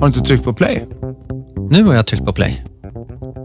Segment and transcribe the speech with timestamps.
[0.00, 0.86] Har du inte tryckt på play?
[1.70, 2.64] Nu har jag tryckt på play.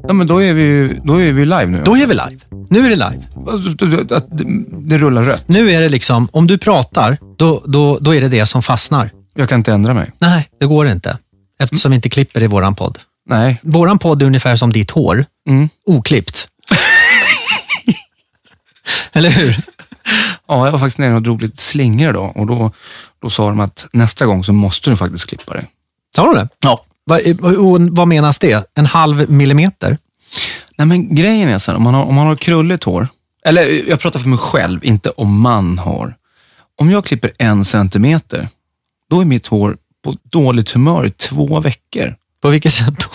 [0.07, 1.81] Ja, men då är vi, då är vi live nu.
[1.85, 2.37] Då är vi live.
[2.69, 3.21] Nu är det live.
[4.15, 4.25] Att
[4.89, 5.43] det, rullar rött.
[5.47, 9.09] Nu är det liksom, om du pratar, då, då, då är det det som fastnar.
[9.33, 10.11] Jag kan inte ändra mig.
[10.19, 11.17] Nej, det går inte.
[11.59, 12.99] Eftersom vi inte klipper i våran podd.
[13.29, 13.59] Nej.
[13.63, 15.25] Våran podd är ungefär som ditt hår.
[15.49, 15.69] Mm.
[15.85, 16.47] Oklippt.
[19.13, 19.57] Eller hur?
[20.47, 22.71] Ja, jag var faktiskt nere och drog lite slingor då och då,
[23.21, 25.67] då sa de att nästa gång så måste du faktiskt klippa dig.
[26.15, 26.49] Sa de det?
[26.59, 26.85] Ja.
[27.03, 27.19] Vad,
[27.57, 28.69] och vad menas det?
[28.73, 29.97] En halv millimeter?
[30.77, 33.07] Nej, men grejen är så här, om man har, om man har krulligt hår,
[33.45, 36.15] eller jag pratar för mig själv, inte om man har.
[36.79, 38.49] Om jag klipper en centimeter,
[39.09, 42.15] då är mitt hår på dåligt humör i två veckor.
[42.41, 43.07] På vilket sätt då?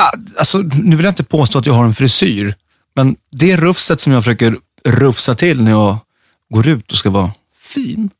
[0.00, 2.54] Ah, Alltså, nu vill jag inte påstå att jag har en frisyr,
[2.94, 5.98] men det rufset som jag försöker rufsa till när jag
[6.54, 8.10] går ut och ska vara fin,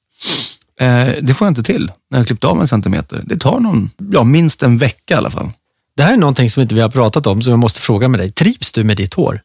[0.81, 3.23] eh, det får jag inte till när jag klippt av en centimeter.
[3.27, 5.51] Det tar någon, ja, minst en vecka i alla fall.
[5.97, 8.21] Det här är någonting som inte vi har pratat om, som jag måste fråga med
[8.21, 8.31] dig.
[8.31, 9.41] Trivs du med ditt hår?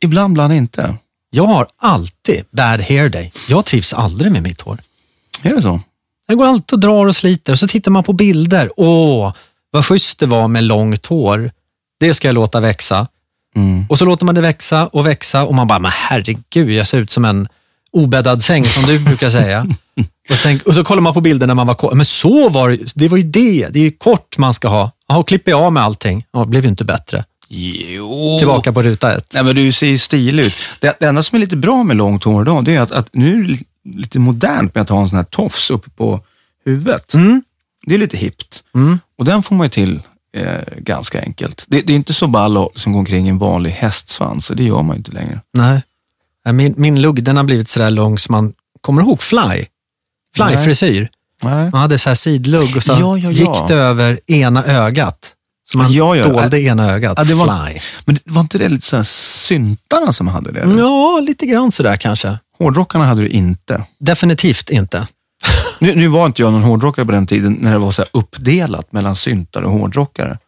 [0.00, 0.94] Ibland, ibland inte.
[1.30, 3.32] Jag har alltid bad hair day.
[3.48, 4.78] Jag trivs aldrig med mitt hår.
[5.42, 5.80] Är det så?
[6.26, 8.70] Jag går alltid och drar och sliter och så tittar man på bilder.
[8.76, 9.32] Åh,
[9.70, 11.50] vad schysst det var med långt hår.
[12.00, 13.06] Det ska jag låta växa.
[13.56, 13.86] Mm.
[13.88, 16.98] Och så låter man det växa och växa och man bara, men herregud, jag ser
[16.98, 17.48] ut som en
[17.92, 19.66] obäddad säng som du brukar säga.
[20.30, 21.92] och, så tänk, och så kollar man på bilder när man var kort.
[21.94, 23.68] Men så var det, det var ju det.
[23.70, 24.90] Det är ju kort man ska ha.
[25.08, 26.24] Jaha, klipper jag av med allting.
[26.32, 27.24] Ja, det blev ju inte bättre.
[27.48, 28.36] Jo.
[28.38, 29.26] Tillbaka på ruta ett.
[29.34, 30.54] Nej, men du ser ju stilig ut.
[30.80, 33.08] Det, det enda som är lite bra med långt hår idag, det är att, att
[33.12, 33.64] nu är det li-
[33.96, 36.20] lite modernt med att ha en sån här tofs uppe på
[36.64, 37.12] huvudet.
[37.86, 38.62] Det är lite hippt.
[39.18, 40.00] Och den får man ju till
[40.36, 40.44] eh,
[40.78, 41.64] ganska enkelt.
[41.68, 44.54] Det, det är inte så ball att liksom gå omkring i en vanlig hästsvans, så
[44.54, 45.40] det gör man ju inte längre.
[45.54, 45.82] Nej,
[46.52, 49.66] Min, min lugg den har blivit sådär lång som man kommer ihåg Fly.
[50.36, 51.08] Fly-frisyr.
[51.42, 53.30] Man hade så här sidlugg och så Ja, ja, ja.
[53.30, 55.34] gick det över ena ögat.
[55.70, 56.24] Så man Ja, ja.
[56.24, 57.14] dolde ena ögat.
[57.16, 57.80] Ja, det var, Fly.
[58.04, 60.60] men det- var inte det lite så här syntarna som hade det?
[60.60, 60.78] eller?
[60.78, 62.38] Ja, lite grann sådär kanske.
[62.58, 63.82] Hårdrockarna hade det inte.
[64.00, 65.06] Definitivt inte.
[65.78, 68.08] Nu, nu var inte jag någon hårdrockare på den tiden när det var så här
[68.12, 70.38] uppdelat mellan syntare och hårdrockare.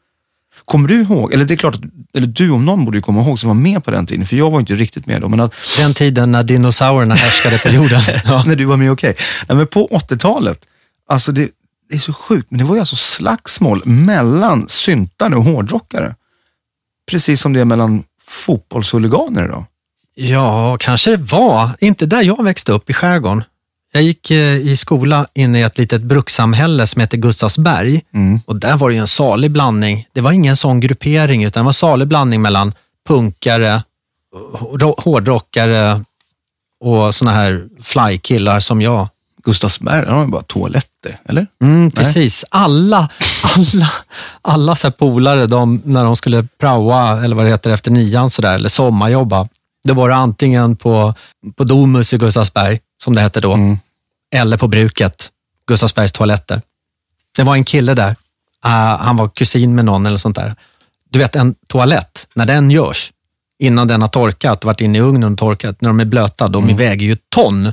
[0.73, 1.81] Kommer du ihåg, eller det är klart, att,
[2.15, 4.37] eller du om någon borde ju komma ihåg som var med på den tiden, för
[4.37, 8.01] jag var inte riktigt med då, men att, Den tiden när dinosaurierna härskade på jorden.
[8.25, 8.45] Ja.
[8.47, 9.15] när du var med, okej.
[9.49, 10.59] Nej, men på 80-talet,
[11.09, 11.49] alltså det,
[11.91, 16.15] det är så sjukt, men det var ju alltså slagsmål mellan syntare och hårdrockare.
[17.11, 19.65] Precis som det är mellan fotbollshuliganer idag.
[20.15, 21.71] ja, kanske det var.
[21.81, 23.45] Inte där jag växte upp i skärgården.
[23.93, 28.03] Jag gick eh, i skola inne i ett litet brukssamhälle som heter Gustavsberg.
[28.47, 30.07] Och där var det ju en salig blandning.
[30.13, 32.73] Det var ingen sån gruppering, utan det var en salig blandning mellan
[33.09, 33.83] punkare,
[34.55, 36.05] hår- hårdrockare
[36.85, 39.09] och såna här flykillar som jag.
[39.45, 41.47] Gustavsberg, de har ju bara toaletter, eller?
[41.63, 42.45] Mm, precis.
[42.51, 43.09] Alla,
[43.57, 43.91] alla,
[44.43, 48.55] alla så polare, de, när de skulle praoa, eller vad det heter, efter nian sådär,
[48.55, 49.49] eller sommarjobba,
[49.85, 51.15] Det var det antingen på,
[51.57, 53.79] på Domus i Gustavsberg, som det hette då, Mm.
[54.35, 55.29] eller på bruket,
[55.67, 56.63] Gustavsbergs toaletter.
[57.37, 58.17] Det var en kille där,
[58.61, 60.55] ah, han var kusin med någon eller sånt där.
[61.11, 63.13] Du vet en toalett, när den görs,
[63.59, 66.77] innan den har torkat, varit inne i ugnen och torkat, när de är blöta, de
[66.77, 67.73] väger ju ton.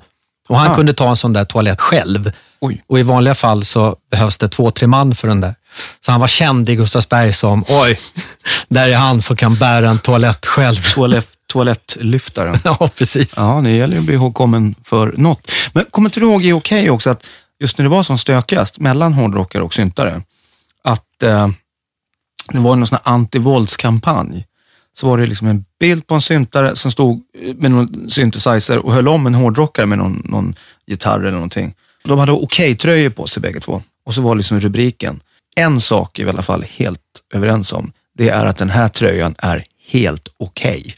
[0.49, 0.75] Och han Ah.
[0.75, 2.31] kunde ta en sån där toalett själv.
[2.61, 2.83] Oj.
[2.87, 5.55] Och i vanliga fall så behövs det två, tre man för den där.
[6.05, 7.99] Så han var känd i Gustavsberg som, oj,
[8.69, 10.75] där är han som kan bära en toalett själv.
[10.93, 12.57] Toalett, toalettlyftaren.
[12.63, 13.37] Ja, precis.
[13.37, 15.51] Ja, det gäller ju att bli ihågkommen för något.
[15.73, 17.25] Men kommer inte du ihåg i Okej också att
[17.59, 20.21] just när det var som stökigast mellan hårdrockare och syntare,
[20.83, 21.47] att eh,
[22.51, 24.45] det var någon sån här antivåldskampanj.
[24.93, 27.21] Så var det liksom en bild på en syntare som stod
[27.55, 30.55] med någon synthesizer och höll om en hårdrockare med någon, någon
[30.87, 31.73] gitarr eller någonting.
[32.03, 33.81] De hade Okej-tröjor på sig bägge två.
[34.05, 35.19] Och så var liksom rubriken.
[35.55, 36.99] En sak är vi i alla fall helt
[37.33, 37.91] överens om.
[38.17, 40.95] Det är att den här tröjan är helt okej.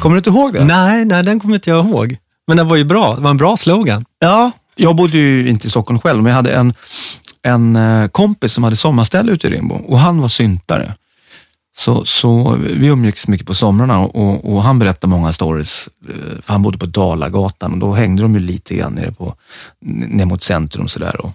[0.00, 0.64] Kommer du inte ihåg det?
[0.64, 2.16] Nej, nej, den kommer inte jag ihåg.
[2.46, 3.14] Men den var ju bra.
[3.14, 4.04] Det var en bra slogan.
[4.18, 6.74] Ja, jag bodde ju inte i Stockholm själv, men jag hade en,
[7.42, 10.94] en eh, kompis som hade sommarställe ute i Rimbo och han var syntare.
[11.78, 15.88] Så, så vi umgicks mycket på somrarna och, och han berättade många stories.
[16.08, 19.34] eh, För han bodde på Dalagatan och då hängde de ju lite grann nere, på,
[19.84, 21.20] ner mot centrum sådär.
[21.20, 21.32] Och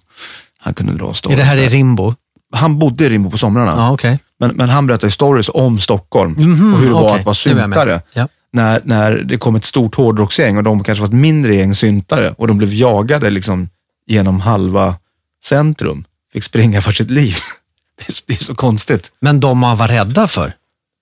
[0.58, 1.70] han kunde dra Är stories det här i.
[1.70, 2.14] Rimbo?
[2.52, 3.72] Han bodde i Rimbo på somrarna.
[3.78, 4.20] Ja, okej.
[4.40, 7.20] Men, men han berättade stories om Stockholm Mhm, och hur det var okej.
[7.20, 8.02] att vara syntare.
[8.16, 8.28] Ja.
[8.54, 12.34] När, när det kom ett stort hårdrocksgäng och de kanske var ett mindre gäng syntare
[12.38, 13.70] och de blev jagade liksom
[14.08, 14.96] genom halva
[15.44, 16.04] centrum.
[16.34, 17.36] Fick springa för sitt liv.
[17.98, 19.12] Det är, det är så konstigt.
[19.20, 20.54] Men de man var rädda för,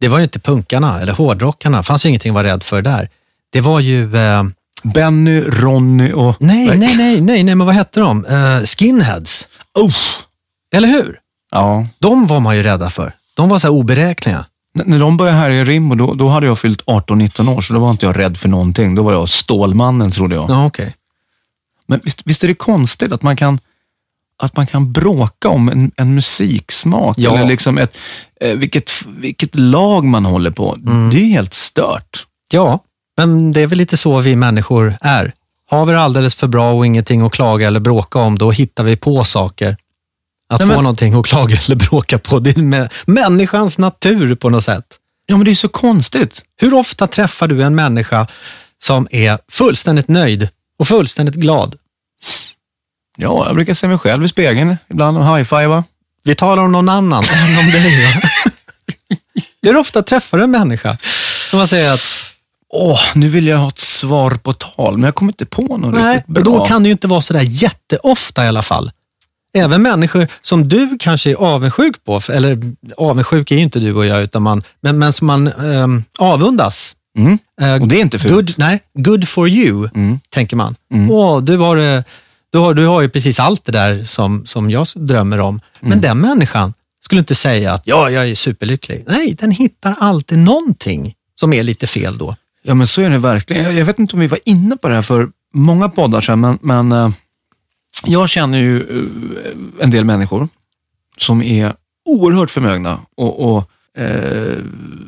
[0.01, 1.77] det var ju inte punkarna eller hårdrockarna.
[1.77, 3.09] Det fanns ju ingenting att vara rädd för där.
[3.51, 4.15] Det var ju...
[4.17, 4.43] Eh,
[4.83, 6.35] Benny, Ronny och...
[6.39, 8.25] nej, nej, nej, nej, nej, men vad hette de?
[8.25, 9.47] Eh, skinheads.
[9.79, 10.23] Uff.
[10.75, 11.19] Eller hur?
[11.51, 11.87] Ja.
[11.99, 13.13] De var man ju rädda för.
[13.35, 14.45] De var så här oberäkneliga.
[14.79, 17.73] N- När de började här i Rimbo, då, då hade jag fyllt 18-19 år, så
[17.73, 18.95] då var inte jag rädd för någonting.
[18.95, 20.49] Då var jag Stålmannen, trodde jag.
[20.49, 20.95] Ja, okej.
[21.87, 23.59] Men visst, visst är det konstigt att man kan,
[24.43, 27.33] att man kan bråka om en, en musiksmak Ja.
[27.37, 27.97] eller liksom ett,
[28.41, 30.73] eh, vilket, vilket lag man håller på.
[30.75, 31.09] Mm.
[31.11, 32.25] Det är helt stört.
[32.51, 32.79] Ja,
[33.17, 35.33] men det är väl lite så vi människor är.
[35.69, 38.83] Har vi det alldeles för bra och ingenting att klaga eller bråka om, då hittar
[38.83, 39.77] vi på saker.
[40.49, 44.35] Att Nej, få men- någonting att klaga eller bråka på, det är med människans natur
[44.35, 44.85] på något sätt.
[45.25, 46.41] Ja, men det är så konstigt.
[46.57, 48.27] Hur ofta träffar du en människa
[48.81, 50.49] som är fullständigt nöjd
[50.79, 51.75] och fullständigt glad?
[53.17, 55.83] Ja, jag brukar se mig själv i spegeln ibland och high-fivea.
[56.23, 58.05] Vi talar om någon annan än om dig.
[58.05, 58.29] va?
[59.61, 60.97] Hur ofta träffar du en människa
[61.49, 62.01] som man säger att
[62.73, 65.95] Åh, nu vill jag ha ett svar på tal, men jag kommer inte på något
[65.95, 66.43] nej, riktigt bra.
[66.43, 68.91] då kan det ju inte vara sådär jätteofta i alla fall.
[69.53, 72.57] Även människor som du kanske är avundsjuk på, eller
[72.97, 76.95] avundsjuk är ju inte du och jag, utan man, men, men som man ehm, avundas.
[77.17, 77.37] Mm.
[77.61, 78.33] Eh, Och det är inte fult.
[78.33, 80.19] Good, nej, good for you, Mm.
[80.29, 80.75] tänker man.
[81.09, 82.03] Åh, du, har, det-
[82.51, 85.55] du, har, du har ju precis allt det där som, som jag drömmer om.
[85.81, 85.89] Mm.
[85.89, 89.03] Men den människan skulle inte säga att ja, jag är superlycklig.
[89.07, 92.35] Nej, den hittar alltid någonting som är lite fel då.
[92.63, 93.63] Ja, men så är det verkligen.
[93.63, 96.39] Jag, jag vet inte om vi var inne på det här för många poddar sedan,
[96.39, 97.09] men, men eh,
[98.05, 100.47] jag känner ju eh, en del människor
[101.17, 101.73] som är
[102.05, 104.57] oerhört förmögna och, och eh,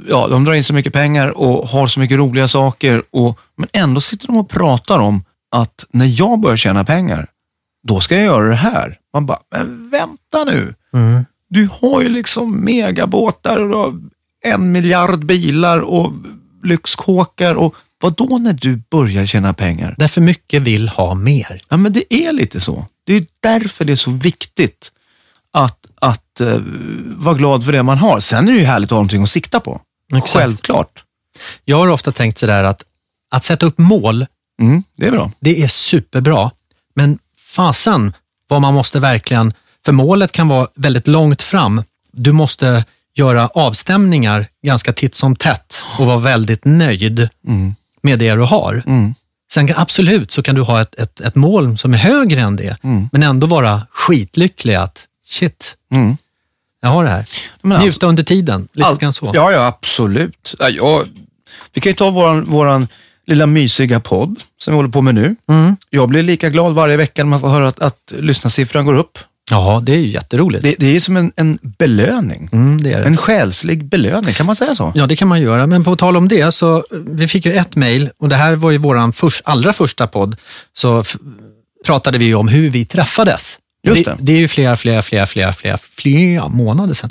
[0.09, 3.69] ja, de drar in så mycket pengar och har så mycket roliga saker, och, men
[3.73, 7.27] ändå sitter de och pratar om att när jag börjar tjäna pengar,
[7.87, 8.97] då ska jag göra det här.
[9.13, 10.73] Man bara, men vänta nu.
[11.49, 13.93] Du har ju liksom megabåtar och
[14.43, 16.13] en miljard bilar och
[16.63, 19.95] lyxkåkar och vad då när du börjar tjäna pengar?
[19.97, 21.61] Därför mycket vill ha mer.
[21.69, 22.85] Ja, men det är lite så.
[23.03, 24.91] Det är därför det är så viktigt
[25.53, 26.57] att, att eh,
[27.17, 28.19] vara glad för det man har.
[28.19, 29.81] Sen är det ju härligt att ha någonting att sikta på.
[30.15, 30.33] Exakt.
[30.33, 31.03] Självklart.
[31.65, 32.83] Jag har ofta tänkt sådär att,
[33.31, 34.25] att sätta upp mål,
[34.61, 35.31] Mm, det är bra.
[35.39, 36.51] det är superbra.
[36.95, 37.19] Men
[37.55, 38.13] fasen
[38.47, 39.53] vad man måste verkligen,
[39.85, 41.83] för målet kan vara väldigt långt fram.
[42.11, 47.29] Du måste göra avstämningar ganska titt som tätt och vara väldigt nöjd
[48.01, 48.83] med det du har.
[48.85, 49.13] Mm.
[49.53, 52.55] Sen kan, absolut så kan du ha ett, ett, ett mål som är högre än
[52.55, 52.77] det,
[53.11, 56.17] men ändå vara skitlycklig att shit, Mm.
[56.81, 57.25] jag har det här.
[57.61, 59.31] Men alltså- Njuta under tiden, lite Allt- grann så.
[59.33, 60.55] Ja, ja absolut.
[60.59, 61.05] Ja, jag,
[61.73, 62.87] vi kan ju ta våran, våran
[63.27, 65.35] lilla mysiga podd som vi håller på med nu.
[65.49, 65.75] Mm.
[65.89, 69.17] Jag blir lika glad varje vecka när man får höra att, att lyssnarsiffran går upp.
[69.51, 70.63] Ja, det är ju jätteroligt.
[70.63, 72.49] Det, det är som en, en belöning.
[72.51, 73.05] Mm, det är det.
[73.05, 74.91] En själslig belöning, kan man säga så?
[74.95, 75.67] Ja, det kan man göra.
[75.67, 78.55] Men på tal om det, så eh, vi fick ju ett mejl och det här
[78.55, 80.35] var ju vår först, allra första podd.
[80.73, 81.03] Så
[81.85, 83.59] pratade vi om hur vi träffades.
[83.87, 84.11] Just det.
[84.11, 84.17] det.
[84.19, 87.09] Det är ju flera, flera, flera, flera, flera, flera månader sedan.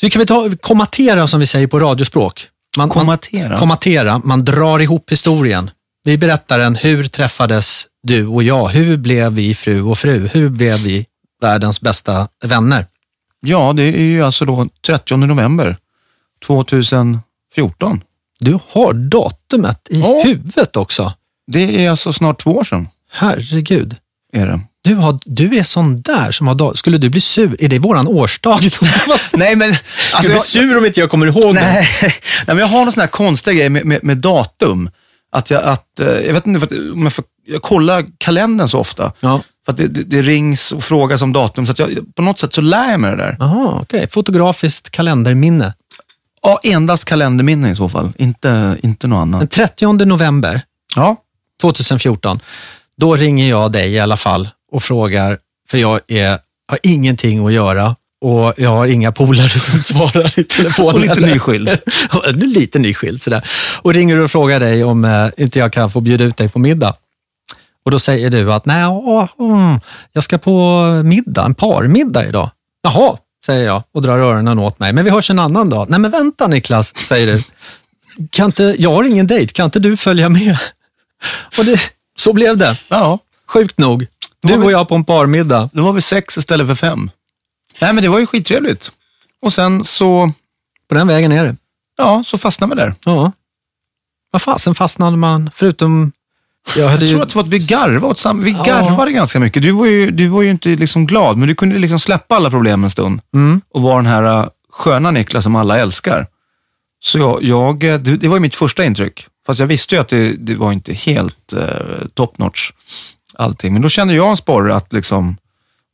[0.00, 2.46] Så vi kan väl ta, kommatera som vi säger på radiospråk.
[2.76, 3.48] Man, Kommatera?
[3.48, 5.70] Man, kommatera, man drar ihop historien.
[6.04, 8.68] Vi berättar en, hur träffades du och jag?
[8.68, 10.28] Hur blev vi fru och fru?
[10.32, 11.06] Hur blev vi
[11.44, 12.86] världens bästa vänner?
[13.40, 15.76] Ja, det är ju alltså då 30 november
[16.46, 18.00] 2014.
[18.40, 20.20] Du har datumet i Ja.
[20.24, 21.12] huvudet också.
[21.46, 22.88] Det är alltså snart två år sedan.
[23.12, 23.96] Herregud.
[24.32, 24.60] Är det.
[24.84, 27.56] Du, har, du är sån där som har dat- Skulle du bli sur?
[27.58, 28.58] Är det våran årsdag?
[29.36, 29.74] Nej, men...
[29.74, 31.60] Skulle du bli sur om inte jag kommer ihåg det?
[31.60, 32.12] Nej, nej,
[32.46, 34.90] men jag har någon sån här konstiga grej med, med, med datum.
[35.32, 39.12] Att jag, att, eh, jag vet inte om jag, får, jag kollar kalendern så ofta.
[39.20, 39.40] Ja.
[39.66, 42.54] För det, det, det rings och frågas om datum, så att jag, på något sätt
[42.54, 43.36] så lär jag mig det där.
[43.40, 44.08] Jaha, okej.
[44.10, 45.74] Fotografiskt kalenderminne.
[46.42, 49.50] Ja, endast kalenderminne i så fall, inte, inte något Den annat.
[49.50, 50.60] 30 november
[50.96, 51.16] Ja,
[51.60, 52.40] 2014,
[52.96, 55.38] då ringer jag dig i alla fall och frågar,
[55.70, 60.44] för jag är, har ingenting att göra och jag har inga polare som svarar i
[60.44, 60.94] telefon.
[60.94, 61.78] Och lite nyskild.
[62.34, 63.44] Lite nyskild sådär.
[63.82, 66.58] Och ringer och frågar dig om eh, inte jag kan få bjuda ut dig på
[66.58, 66.94] middag.
[67.84, 69.80] Och då säger du att nej, åh, mm,
[70.12, 72.50] jag ska på middag, en parmiddag idag.
[72.82, 74.92] Jaha, säger jag och drar öronen åt mig.
[74.92, 75.86] Men vi hörs en annan dag.
[75.90, 77.42] Nej men vänta Niklas, säger du.
[78.30, 80.58] Kan inte, jag har ingen dejt, kan inte du följa med?
[81.58, 81.80] Och det,
[82.18, 82.78] så blev det.
[82.88, 83.18] ja.
[83.48, 84.06] Sjukt nog.
[84.42, 85.70] Du och jag på en parmiddag.
[85.72, 87.10] Då var vi sex istället för fem.
[87.80, 88.92] Nej, men det var ju skittrevligt.
[89.42, 90.32] Och sen så,
[90.88, 91.56] På den vägen är det.
[91.96, 92.94] ja, så fastnade vi där.
[93.04, 93.32] Ja.
[94.30, 96.12] Vad fasen fastnade man, förutom...
[96.76, 98.62] Jag, Jag ju, tror att det var att vi garvade åt samma, vi Ja.
[98.62, 99.62] garvade ganska mycket.
[99.62, 102.50] Du var ju, du var ju inte liksom glad, men du kunde liksom släppa alla
[102.50, 103.20] problem en stund.
[103.34, 103.60] Mm.
[103.74, 106.26] Och vara den här äh, sköna Niklas som alla älskar.
[107.04, 109.26] Så jag, jag, eh, det, det var ju mitt första intryck.
[109.46, 112.70] Fast jag visste ju att det, det var inte helt eh, top notch
[113.34, 113.72] allting.
[113.72, 115.36] Men då kände jag en sporre att liksom,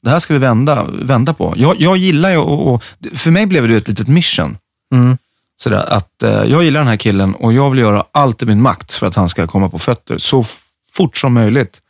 [0.03, 1.55] det här ska vi vända, vända på.
[1.57, 2.85] Jag, jag gillar ju och, och
[3.15, 4.57] för mig blev det ett litet mission.
[4.95, 5.19] Mm.
[5.63, 8.63] Sådär, att eh, jag gillar den här killen och jag vill göra allt i min
[8.63, 10.45] makt för att han ska komma på fötter så
[10.93, 11.81] fort som möjligt.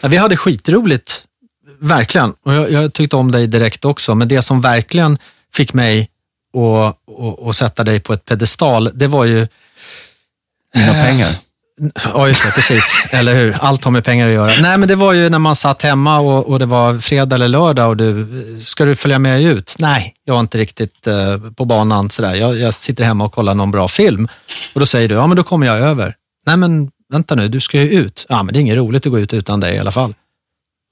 [0.00, 1.24] Ja, vi hade skitroligt,
[1.78, 2.34] verkligen.
[2.44, 5.18] Och jag, jag tyckte om dig direkt också, men det som verkligen
[5.54, 6.10] fick mig
[6.54, 9.48] att, att, att sätta dig på ett pedestal, det var ju...
[10.74, 11.28] Mina pengar.
[12.04, 13.04] Ja, just det, precis.
[13.10, 13.56] eller hur?
[13.60, 14.52] Allt har med pengar att göra.
[14.62, 17.48] Nej, men det var ju när man satt hemma och, och det var fredag eller
[17.48, 18.26] lördag och du,
[18.60, 19.76] ska du följa med ut?
[19.78, 22.34] Nej, jag är inte riktigt eh, på banan sådär.
[22.34, 24.28] Jag, jag sitter hemma och kollar någon bra film.
[24.74, 26.14] Och då säger du, ja men då kommer jag över.
[26.46, 28.26] Nej, men vänta nu, du ska ju ut.
[28.28, 30.14] Ja, men det är inget roligt att gå ut utan dig i alla fall.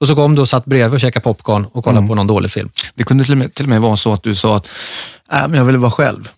[0.01, 2.51] Och så kom du och satt bredvid och käkade popcorn och kollade på någon dålig
[2.51, 2.69] film.
[2.95, 4.67] Det kunde till och, med, till och med vara så att du sa att
[5.31, 6.29] äh, men jag vill vara själv.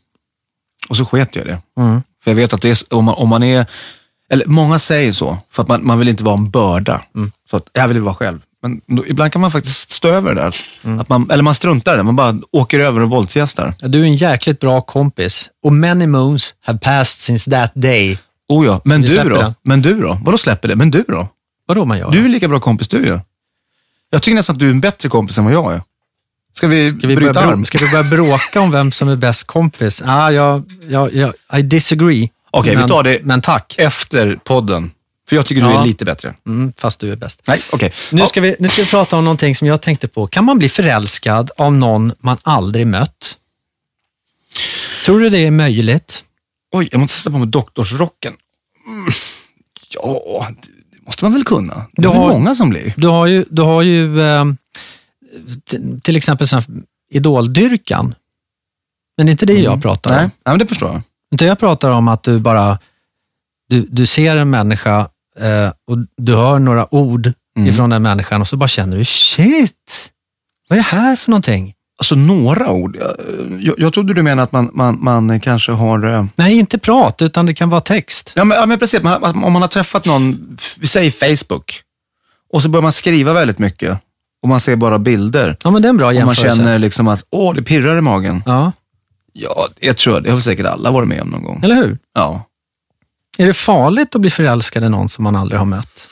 [0.90, 1.62] Och så sket jag det.
[1.78, 2.02] Mm.
[2.24, 3.66] För jag vet att är, om, man, om man är,
[4.32, 7.02] eller många säger så, för att man, man vill inte vara en börda.
[7.50, 8.40] Så att jag vill vara själv.
[8.64, 10.56] Men då, ibland kan man faktiskt stå över det där.
[11.02, 13.74] Att man, eller man struntar i det, man bara åker över och våldsgästar.
[13.80, 18.18] Ja, Du är en jäkligt bra kompis och many moons have passed since that day.
[18.50, 19.54] Oh ja, men du då?
[19.64, 20.20] Men du då?
[20.24, 20.76] Vadå släpper det?
[20.76, 21.28] Men du då?
[21.68, 22.12] Vadå man gör?
[22.12, 23.20] Du är lika bra kompis du ju.
[24.10, 25.82] Jag tycker nästan att du är en bättre kompis än vad jag är.
[26.54, 27.66] Ska vi, Ska vi, bryta arm?
[27.66, 30.02] ska vi börja bråka om vem som är bäst kompis?
[30.06, 32.30] Ah, jag, jag, jag, I disagree.
[32.52, 33.76] Okej, vi men, tar det- Men tack.
[33.78, 34.92] Efter podden.
[35.30, 35.82] För jag tycker du Ja.
[35.82, 36.34] är lite bättre.
[36.48, 37.42] Mm, fast du är bäst.
[37.48, 37.92] Nej, okej.
[38.12, 40.28] Nu ska, vi, nu ska vi prata om någonting som jag tänkte på.
[40.28, 43.38] Kan man bli förälskad av någon man aldrig mött?
[45.06, 46.24] Tror du det är möjligt?
[46.76, 48.34] Oj, jag måste sätta på mig doktorsrocken.
[48.88, 49.12] Mm.
[49.94, 50.48] Ja,
[50.92, 51.86] det måste man väl kunna.
[51.92, 52.94] Det är har- många som blir.
[52.98, 54.46] Du har ju, du har ju eh,
[56.04, 56.48] till exempel
[57.14, 58.16] idoldyrkan.
[59.18, 60.16] Men det är inte det jag pratar om.
[60.18, 61.02] Nej, Nej men det förstår jag.
[61.32, 62.80] Inte jag pratar om att du bara
[63.70, 65.00] du, du ser en människa
[65.40, 67.32] eh, och du hör några ord
[67.68, 70.10] ifrån den människan och så bara känner du shit,
[70.70, 71.74] vad är det här för någonting?
[72.00, 72.98] Alltså några ord.
[73.60, 76.06] Jag, jag, trodde du menade att man, man, man kanske har...
[76.14, 78.32] eh, Nej, inte prat, utan det kan vara text.
[78.36, 81.82] Ja men, ja, men precis, man, om man har träffat någon, vi säger Facebook,
[82.54, 84.00] och så börjar man skriva väldigt mycket
[84.44, 85.58] och man ser bara bilder.
[85.64, 86.58] Ja, men det är en bra Och man jämförelse.
[86.58, 88.44] känner liksom att, åh, det pirrar i magen.
[88.46, 88.72] Ja,
[89.34, 91.60] Ja, jag tror det har säkert alla varit med om någon gång.
[91.64, 91.98] eller hur?
[92.14, 92.44] Ja.
[93.38, 96.08] Är det farligt att bli förälskad i någon som man aldrig har mött?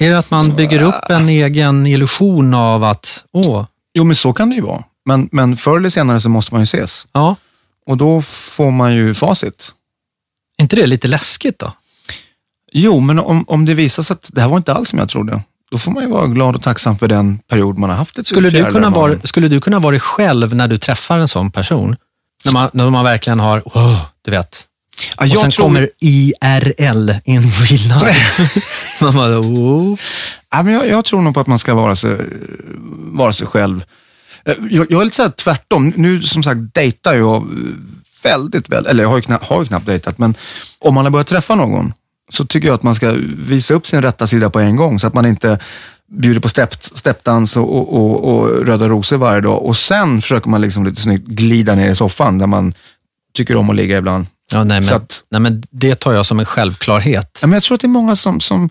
[0.00, 4.32] Är det att man bygger upp en egen illusion av att, åh, Jo, men så
[4.32, 4.84] kan det ju vara.
[5.04, 7.06] Men, men förr eller senare så måste man ju ses.
[7.12, 7.36] ja,
[7.86, 9.72] Och då får man ju facit.
[10.58, 11.72] är inte det lite läskigt då?
[12.72, 15.08] Jo, men om, om det visar sig att det här var inte alls som jag
[15.08, 18.18] trodde, då får man ju vara glad och tacksam för den period man har haft.
[18.18, 21.28] Ett Skulle du, kunna vara, skulle du kunna vara dig själv när du träffar en
[21.28, 21.96] sån person?
[22.44, 24.64] När man, när man verkligen har, wow, du vet.
[25.18, 28.60] Ja, Och sen tror- kommer IRL, in real life.
[29.00, 29.98] man bara, oh.
[30.50, 32.16] Ja, men jag, jag tror nog på att man ska vara sig,
[33.12, 33.84] vara sig själv.
[34.44, 35.92] Eh, Jag, jag är lite så tvärtom.
[35.96, 37.48] Nu som sagt dejtar jag
[38.22, 40.34] väldigt, väldigt, eller jag har ju, knappt, har ju knappt dejtat, men
[40.78, 41.92] om man har börjat träffa någon
[42.28, 45.06] så tycker jag att man ska visa upp sin rätta sida på en gång så
[45.06, 45.58] att man inte
[46.12, 50.50] bjuder på stepp, steppdans och, och, och, och, röda rosor varje dag och sen försöker
[50.50, 52.74] man liksom lite snyggt glida ner i soffan där man
[53.34, 54.26] tycker om att ligga ibland.
[54.52, 57.38] Ja, nej, men, att, nej, men det tar jag som en självklarhet.
[57.40, 58.70] Ja, men jag tror att det är många som, som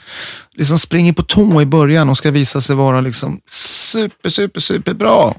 [0.56, 4.94] liksom springer på tå i början och ska visa sig vara liksom super, super, super
[4.94, 5.36] bra.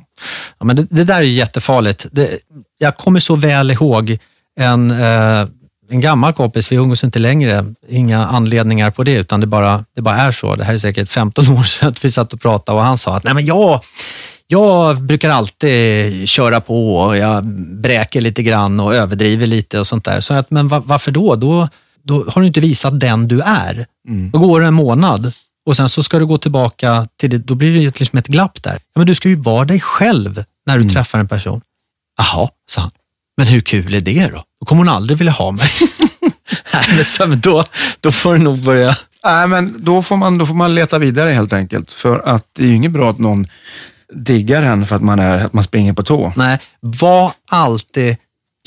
[0.59, 2.07] Ja, men det, det där är jättefarligt.
[2.13, 2.39] Det,
[2.79, 4.19] jag kommer så väl ihåg
[4.61, 5.47] en, eh,
[5.91, 10.03] en gammal kompis, vi umgås inte längre, inga anledningar på det, utan det bara, det
[10.03, 10.55] bara är så.
[10.55, 13.17] Det här är säkert 15 år sedan att vi satt och pratade och han sa
[13.17, 13.81] att Nej, men jag,
[14.47, 17.45] jag brukar alltid köra på och jag
[17.81, 20.21] bräker lite grann och överdriver lite och sånt där.
[20.21, 21.35] Så att, men varför då?
[21.35, 21.69] då?
[22.03, 23.87] Då har du inte visat den du är.
[24.09, 24.31] Mm.
[24.31, 25.33] Då går det en månad
[25.67, 28.63] och sen så ska du gå tillbaka till det, då blir det liksom ett glapp
[28.63, 28.73] där.
[28.73, 30.95] Ja, men du ska ju vara dig själv när du mm.
[30.95, 31.61] träffar en person.
[32.19, 32.91] Jaha, sa han.
[33.39, 34.45] Men hur kul är det då?
[34.61, 35.69] Då kommer hon aldrig vilja ha mig.
[36.75, 37.65] Nej, men så, då,
[38.01, 38.97] då får du nog börja...
[39.25, 41.93] Nej, men då får, man, då får man leta vidare helt enkelt.
[41.93, 43.47] För att det är ju inget bra att någon
[44.13, 46.33] diggar en för att man, är, att man springer på tå.
[46.37, 48.17] Nej, var alltid,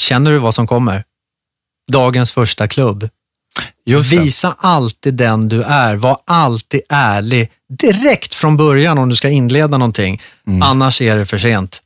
[0.01, 1.04] känner du vad som kommer?
[1.92, 3.10] Dagens första klubb.
[4.12, 5.96] Visa alltid den du är.
[5.96, 10.22] Var alltid ärlig direkt från början om du ska inleda någonting.
[10.48, 10.62] Mm.
[10.62, 11.82] Annars är det för sent.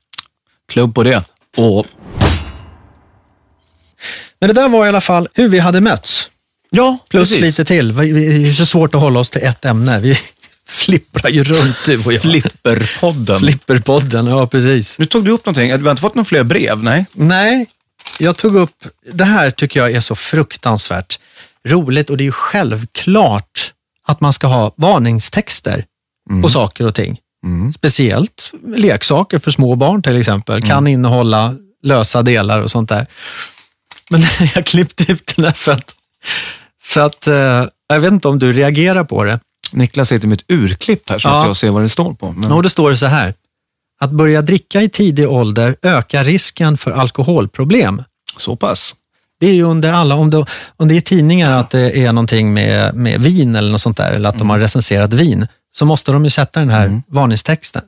[0.68, 1.24] Klubb på det.
[1.58, 1.86] Och...
[4.46, 6.32] Men det där var i alla fall hur vi hade mötts.
[6.70, 7.46] Ja, Plus precis.
[7.46, 7.96] lite till.
[7.96, 8.04] Det
[8.50, 10.00] är så svårt att hålla oss till ett ämne.
[10.00, 10.18] Vi
[10.68, 12.22] flipprar ju runt du och jag.
[12.22, 13.40] Flipperpodden.
[13.40, 15.00] Flipperpodden, ja precis.
[15.00, 15.70] Nu tog du upp någonting.
[15.70, 16.84] Du har inte fått några fler brev?
[16.84, 17.06] Nej.
[17.14, 17.66] Nej,
[18.20, 21.20] jag tog upp, det här tycker jag är så fruktansvärt
[21.68, 23.74] roligt och det är ju självklart
[24.06, 25.86] att man ska ha varningstexter
[26.30, 26.42] mm.
[26.42, 27.18] på saker och ting.
[27.46, 27.74] Mm.
[27.74, 30.88] Speciellt leksaker för små barn till exempel kan mm.
[30.88, 33.08] innehålla lösa delar och sånt där.
[34.20, 35.96] Men jag klippte ut den här för att,
[36.82, 39.40] för att eh, jag vet inte om du reagerar på det.
[39.72, 41.40] Niklas sitter med ett urklipp här så ja.
[41.40, 42.32] att jag ser vad det står på.
[42.32, 42.52] Men...
[42.52, 43.34] Och det står så här.
[44.00, 48.04] Att börja dricka i tidig ålder ökar risken för alkoholproblem.
[48.38, 48.96] Så pass?
[49.40, 50.46] Det är ju under alla, om det,
[50.78, 54.12] om det är tidningar att det är någonting med, med vin eller något sånt där,
[54.12, 54.48] eller att mm.
[54.48, 57.04] de har recenserat vin, så måste de ju sätta den här mm.
[57.08, 57.82] varningstexten.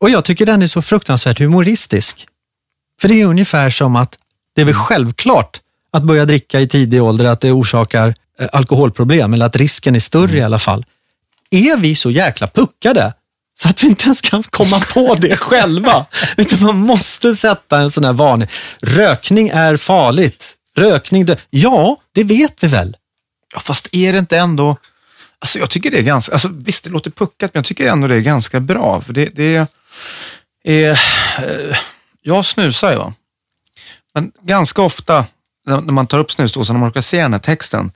[0.00, 2.26] Och jag tycker den är så fruktansvärt humoristisk.
[3.00, 4.18] För det är ungefär som att
[4.58, 4.84] det är väl mm.
[4.84, 5.60] självklart
[5.92, 10.00] att börja dricka i tidig ålder, att det orsakar eh, alkoholproblem, eller att risken är
[10.00, 10.38] större mm.
[10.38, 10.84] i alla fall.
[11.50, 13.12] Är vi så jäkla puckade
[13.60, 16.06] så att vi inte ens kan komma på det själva?
[16.36, 18.48] Utan man måste sätta en sån här varning.
[18.82, 20.54] Rökning är farligt.
[20.76, 22.96] Rökning, dö ja, det vet vi väl.
[23.54, 24.76] Ja, fast är det inte ändå...
[25.38, 26.32] Alltså jag tycker det är ganska...
[26.32, 29.00] Alltså, visst, det låter puckat, men jag tycker ändå det är ganska bra.
[29.00, 29.66] För det, det är...
[30.64, 30.98] Eh,
[32.22, 33.12] jag snusar ju,
[34.14, 35.24] men ganska ofta
[35.66, 37.90] när man tar upp snusdosan och man råkar se den här texten,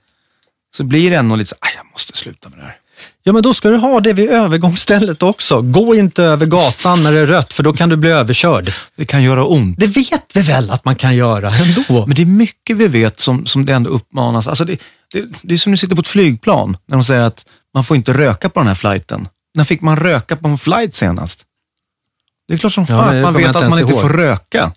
[0.75, 2.77] så blir det ändå lite så, jag måste sluta med det här.
[3.23, 5.61] Ja, men då ska du ha det vid övergångsstället också.
[5.61, 8.73] Gå inte över gatan när det är rött, för då kan du bli överkörd.
[8.95, 9.79] Det kan göra ont.
[9.79, 12.05] Det vet vi väl att man kan göra ändå.
[12.07, 14.47] Men det är mycket vi vet som, som det ändå uppmanas.
[14.47, 14.81] Alltså det,
[15.13, 17.83] det, det är som när du sitter på ett flygplan, när de säger att man
[17.83, 19.27] får inte röka på den här flighten.
[19.53, 21.43] När fick man röka på en flight senast?
[22.47, 24.71] Det är klart som fan ja, man vet att man inte får röka.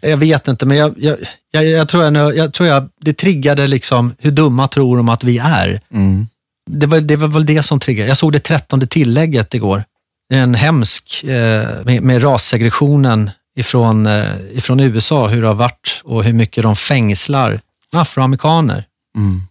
[0.00, 1.16] Jag vet inte, men jag, jag,
[1.50, 5.24] jag, jag tror, jag, jag tror jag, det triggade liksom hur dumma tror de att
[5.24, 5.80] vi är.
[5.94, 6.26] Mm
[6.70, 8.08] det, var, det var väl det som triggade.
[8.08, 9.84] Jag såg det trettonde tillägget igår.
[10.32, 16.24] En hemsk eh, med, med rassegregationen ifrån, eh, ifrån USA, hur det har varit och
[16.24, 17.60] hur mycket de fängslar
[17.92, 18.84] afroamerikaner.
[19.16, 19.42] Mm.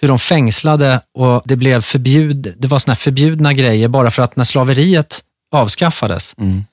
[0.00, 4.36] Hur de fängslade och det blev förbjud, det var såna förbjudna grejer bara för att
[4.36, 5.20] när slaveriet
[5.52, 6.64] avskaffades mm.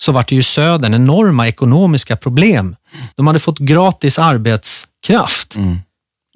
[0.00, 2.76] Så var det ju södern enorma ekonomiska problem.
[3.16, 5.56] De hade fått gratis arbetskraft.
[5.56, 5.78] Mm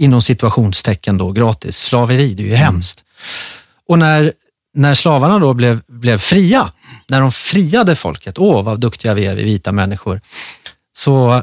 [0.02, 1.78] inom situationstecken då, gratis.
[1.78, 2.64] Slaveri, det är ju mm.
[2.64, 3.04] hemskt.
[3.88, 4.32] Och när,
[4.74, 6.72] när slavarna då blev, blev fria,
[7.08, 10.20] när de friade folket, åh vad duktiga vi är, vi vita människor,
[10.96, 11.42] så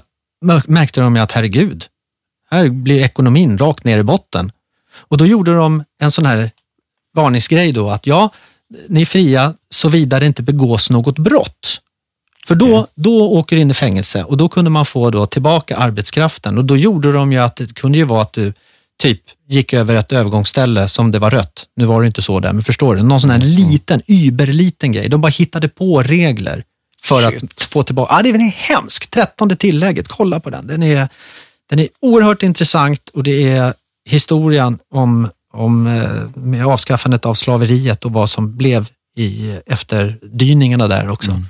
[0.65, 1.85] märkte de att herregud,
[2.51, 4.51] här blir ekonomin rakt ner i botten.
[4.93, 6.51] Och då gjorde de en sån här
[7.13, 8.29] varningsgrej då att ja,
[8.87, 11.81] ni är fria såvida det inte begås något brott.
[12.49, 15.77] För då, då åker du in i fängelse och då kunde man få då tillbaka
[15.77, 18.53] arbetskraften och då gjorde de ju att det kunde ju vara att du
[19.01, 21.65] typ gick över ett övergångsställe som det var rött.
[21.75, 23.03] Nu var det inte så där, men förstår du?
[23.03, 23.49] Någon sån här mm.
[23.49, 25.09] liten, überliten grej.
[25.09, 26.63] De bara hittade på regler
[27.03, 27.43] för Shit.
[27.43, 28.13] att få tillbaka.
[28.13, 29.11] Ah, det är hemskt.
[29.11, 30.67] Trettonde tillägget, kolla på den.
[30.67, 31.09] Den är,
[31.69, 33.73] den är oerhört intressant och det är
[34.09, 41.09] historien om, om eh, med avskaffandet av slaveriet och vad som blev i efterdyningarna där
[41.09, 41.31] också.
[41.31, 41.45] Mm.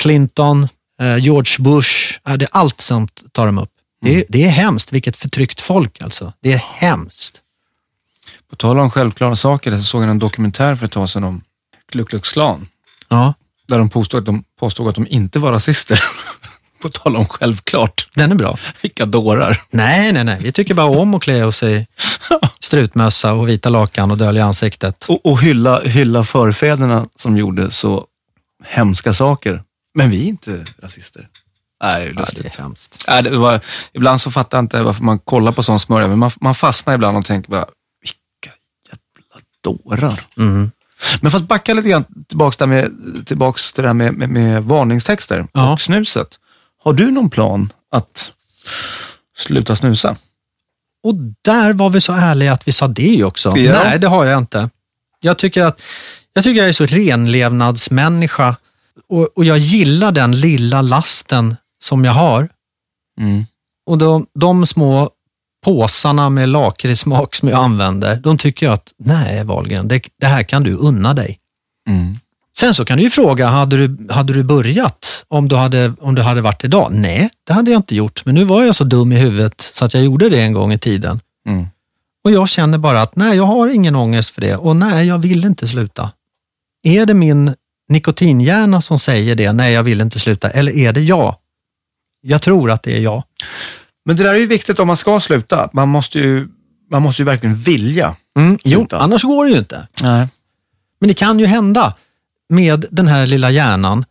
[0.00, 0.68] Clinton,
[1.00, 3.70] eh, George Bush, det är allt som tar de upp.
[4.02, 4.92] Det, är, det är hemskt.
[4.92, 6.32] Vilket förtryckt folk alltså.
[6.42, 7.40] Det är hemskt.
[8.50, 11.42] På tal om självklara saker, så såg jag en dokumentär för ett tag sedan om
[11.92, 12.68] Ku Klux Klan.
[13.08, 13.34] Ja,
[13.68, 16.04] Där de påstod att de, påstod att de inte var rasister.
[16.82, 18.08] På tal om självklart.
[18.14, 18.58] den är bra.
[18.82, 19.62] Vilka dårar.
[19.70, 20.38] Nej, nej, nej.
[20.40, 21.86] Vi tycker bara om att klä oss i
[22.60, 25.04] strutmössa och vita lakan och dölja ansiktet.
[25.08, 28.06] Och, och hylla, hylla förfäderna som gjorde så
[28.66, 29.62] hemska saker.
[29.94, 31.28] Men vi är inte rasister.
[31.82, 32.42] Nej, det är Ja, lustigt.
[32.42, 33.04] det är hemskt.
[33.08, 33.60] Nej, det var,
[33.92, 36.94] ibland så fattar jag inte varför man kollar på sån smörja, men man, man fastnar
[36.94, 37.64] ibland och tänker bara,
[38.02, 38.56] vilka
[38.90, 40.20] jävla dårar.
[40.36, 40.70] Mm.
[41.20, 42.90] Men för att backa lite grann tillbaks, där med,
[43.26, 45.72] tillbaks till det här med, med, med varningstexter Ja.
[45.72, 46.38] och snuset.
[46.82, 48.32] Har du någon plan att
[49.36, 50.16] sluta snusa?
[51.02, 53.56] Och där var vi så ärliga att vi sa det också.
[53.56, 53.84] Ja.
[53.84, 54.70] Nej, det har jag inte.
[55.20, 55.80] Jag tycker att
[56.32, 58.56] jag, tycker jag är så renlevnadsmänniska
[59.08, 62.48] och, och jag gillar den lilla lasten som jag har.
[63.20, 63.44] Mm.
[63.86, 65.10] Och de, de små
[65.64, 70.42] påsarna med lakritssmak som jag använder, de tycker jag att, nej Wahlgren, det, det här
[70.42, 71.38] kan du unna dig.
[71.88, 72.16] Mm.
[72.56, 76.14] Sen så kan du ju fråga, hade du, hade du börjat om du, hade, om
[76.14, 76.88] du hade varit idag?
[76.92, 79.84] Nej, det hade jag inte gjort, men nu var jag så dum i huvudet så
[79.84, 81.20] att jag gjorde det en gång i tiden.
[81.46, 81.66] Mm.
[82.24, 85.18] Och jag känner bara att nej, jag har ingen ångest för det och nej, jag
[85.18, 86.12] vill inte sluta.
[86.82, 87.54] Är det min
[87.90, 91.36] nikotinhjärna som säger det, nej, jag vill inte sluta, eller är det jag?
[92.22, 93.22] Jag tror att det är jag.
[94.04, 95.70] Men det där är ju viktigt om man ska sluta.
[95.72, 96.48] Man måste ju,
[96.90, 98.16] man måste ju verkligen vilja
[98.64, 98.98] Jo, sluta.
[98.98, 99.88] annars går det ju inte.
[100.02, 100.28] Nej.
[101.00, 101.94] Men det kan ju hända
[102.48, 104.04] med den här lilla hjärnan,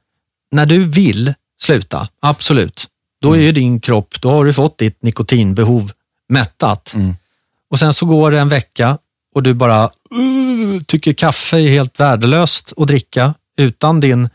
[0.52, 2.88] när du vill sluta, absolut.
[3.22, 5.92] Då är ju din kropp, då har du fått ditt nikotinbehov
[6.30, 6.94] mättat.
[6.94, 7.16] Mm.
[7.70, 8.98] Och sen så går det en vecka
[9.36, 14.30] och du bara uh, tycker kaffe är helt värdelöst att dricka utan din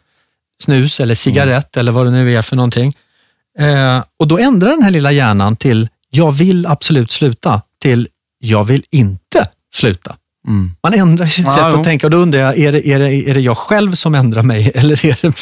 [0.63, 2.97] snus eller cigarett eller vad det nu är för någonting.
[3.59, 8.09] Eh, och då ändrar den här lilla hjärnan till jag vill absolut sluta till
[8.39, 10.17] jag vill inte sluta.
[10.49, 10.73] Mm.
[10.83, 11.79] Man ändrar sitt Ja, sätt jo.
[11.79, 14.15] att tänka och då undrar jag, är det, är, det, är det jag själv som
[14.15, 15.33] ändrar mig eller är det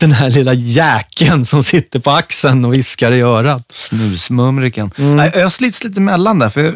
[0.00, 3.72] den här lilla jäkeln som sitter på axeln och viskar i örat?
[3.72, 4.90] Snusmumriken.
[4.98, 5.16] Mm.
[5.16, 6.74] Nej, jag slits lite emellan där, för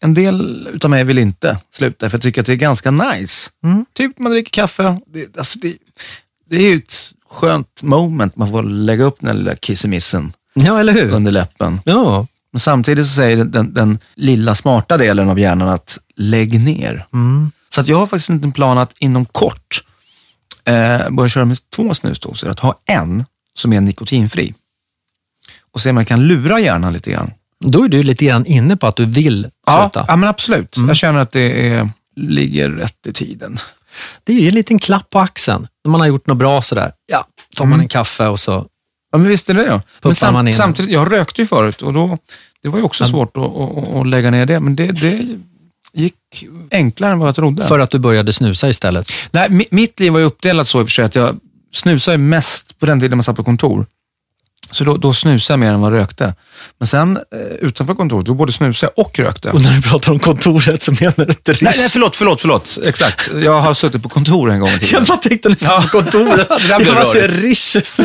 [0.00, 3.50] en del utav mig vill inte sluta, för jag tycker att det är ganska nice.
[3.64, 3.84] Mm.
[3.94, 4.98] Typ man dricker kaffe.
[5.06, 5.74] Det, alltså det,
[6.50, 10.92] det är ju ett skönt moment, man får lägga upp den lilla kissemissen Ja, eller
[10.92, 11.10] hur?
[11.10, 11.80] under läppen.
[11.84, 12.26] Ja.
[12.52, 17.06] Men samtidigt så säger den, den, den lilla smarta delen av hjärnan att lägg ner.
[17.12, 17.50] Mm.
[17.74, 19.82] Så att jag har faktiskt inte en plan att inom kort
[20.70, 22.48] eh, börja köra med två snusdosor.
[22.50, 24.54] Att ha en som är nikotinfri.
[25.72, 27.30] Och se om man kan lura hjärnan lite grann.
[27.64, 30.04] Då är du lite grann inne på att du vill Ja, sluta.
[30.08, 30.76] ja men absolut.
[30.88, 33.56] Jag känner att det är, ligger rätt i tiden.
[34.24, 36.92] Det är ju en liten klapp på axeln när man har gjort något bra sådär.
[37.06, 38.66] Ja, tar man en kaffe och så.
[39.12, 39.70] Ja, men visst är det ja.
[39.72, 40.54] Men Puffar man in.
[40.54, 42.18] samtidigt, jag rökte ju förut och då,
[42.62, 44.60] det var ju också svårt att, att, att lägga ner det.
[44.60, 45.26] Men det, det
[45.92, 46.14] gick
[46.70, 47.66] enklare än vad jag trodde.
[47.66, 49.12] För att du började snusa istället.
[49.30, 51.36] Nej, mi- mitt liv var ju uppdelat så i och för sig att jag
[51.74, 53.86] snusade mest på den tiden man satt på kontor.
[54.72, 56.34] Så då, då snusade jag mer än vad jag rökte.
[56.78, 57.22] Men sen eh,
[57.60, 59.50] utanför kontoret, då både snusade jag och rökte.
[59.50, 62.78] Och när du pratar om kontoret så menar du inte Nej, nej, förlåt, förlåt, förlåt.
[62.84, 63.30] Exakt.
[63.44, 64.88] Jag har suttit på kontor en gång i tiden.
[64.92, 65.82] Jag bara tänkte när du Ja.
[65.82, 66.48] på kontoret.
[66.68, 67.28] Jag bara ser.
[67.28, 67.96] Riches.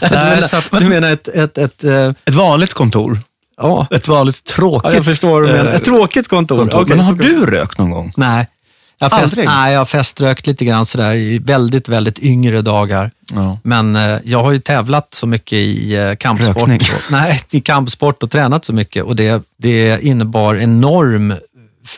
[0.00, 3.20] du, menar, du menar ett, ett, ett, eh, Ett vanligt kontor.
[3.62, 5.70] Ja, Ett vanligt tråkigt ja, jag förstår vad du menar.
[5.70, 6.56] eh, Ett tråkigt kontor.
[6.58, 6.80] kontor.
[6.82, 8.12] Okej, Men har du rökt någon gång?
[8.16, 8.46] Nej.
[8.98, 9.46] Jag har, fest, Aldrig?
[9.46, 13.10] nej, jag har feströkt lite grann sådär i väldigt, väldigt yngre dagar.
[13.34, 13.58] Ja.
[13.62, 16.62] Men eh, jag har ju tävlat så mycket i eh, kampsport.
[16.62, 16.68] Och,
[17.10, 21.34] nej, i kampsport och tränat så mycket och det, det innebar enorm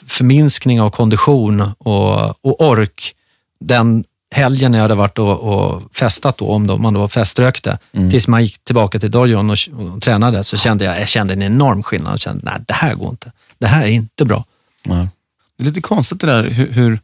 [0.07, 3.12] förminskning av kondition och, och ork.
[3.61, 7.79] Den helgen när jag hade varit och, och festat, då, om då, man då feströkte,
[8.11, 11.42] tills man gick tillbaka till dojon och, och tränade, så kände jag, jag kände en
[11.42, 12.12] enorm skillnad.
[12.12, 13.33] Jag kände, nej, det här går inte.
[13.59, 14.44] Det här är inte bra.
[14.83, 15.09] Ja.
[15.57, 17.01] Det är lite konstigt det där hur, hur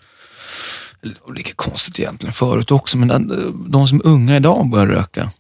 [1.34, 5.30] lika konstigt egentligen förut också, men den, de som är unga idag börjar röka.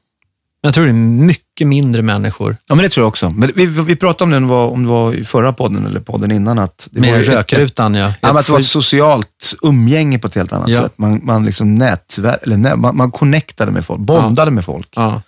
[0.62, 3.30] Men jag tror det är mycket mindre människor Ja, men det tror jag också.
[3.30, 5.86] Men vi, vi pratade om det, om det var, om det var i förra podden
[5.86, 7.94] eller podden innan, att det med rökrutan.
[7.94, 8.14] Ja.
[8.20, 10.80] Ja, att det var ett socialt umgänge på ett helt annat Ja.
[10.80, 10.98] sätt.
[10.98, 15.22] Man, man, liksom nätvär, eller nä, man, man connectade med folk, bondade med folk ja.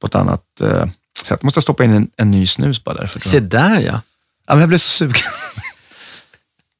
[0.00, 0.86] på ett annat eh,
[1.24, 1.42] sätt.
[1.42, 3.20] Måste jag stoppa in en, en ny snus bara därför.
[3.20, 4.00] tror Se där ja.
[4.46, 5.14] Ja, men jag blev så sugen.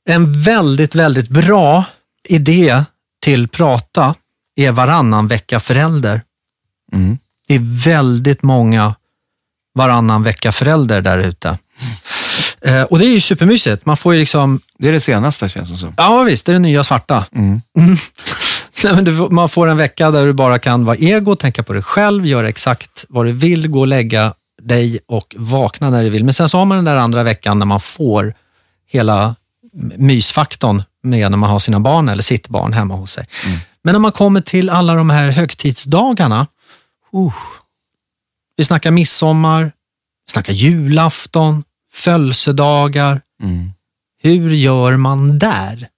[0.05, 1.85] En väldigt, väldigt bra
[2.29, 2.85] idé
[3.23, 4.15] till prata
[4.57, 6.23] är varannan vecka förälder.
[6.93, 7.19] Mm.
[7.53, 8.95] Det är väldigt många
[9.75, 11.59] varannan vecka förälder där ute.
[12.65, 13.87] Eh, och det är ju supermysigt.
[13.87, 15.95] Man får ju liksom, Det är det senaste känns det som.
[15.97, 17.25] ja visst, det är det nya svarta.
[17.35, 17.61] Mm.
[18.85, 21.63] Nej, men du, får- man får en vecka där du bara kan vara ego, tänka
[21.63, 26.03] på dig själv, göra exakt vad du vill, gå och lägga dig och vakna när
[26.05, 26.25] du vill.
[26.25, 28.35] Men sen så har man den där andra veckan när man får
[28.91, 29.35] hela
[29.97, 33.27] mysfaktorn med när man har sina barn eller sitt barn hemma hos sig.
[33.47, 33.59] Mm.
[33.85, 36.47] Men när man kommer till alla de här högtidsdagarna,
[37.17, 37.35] uh,
[38.57, 39.65] vi snackar midsommar,
[40.27, 43.21] vi snackar julafton, födelsedagar.
[43.43, 43.71] Mm.
[44.23, 45.89] Hur gör man där?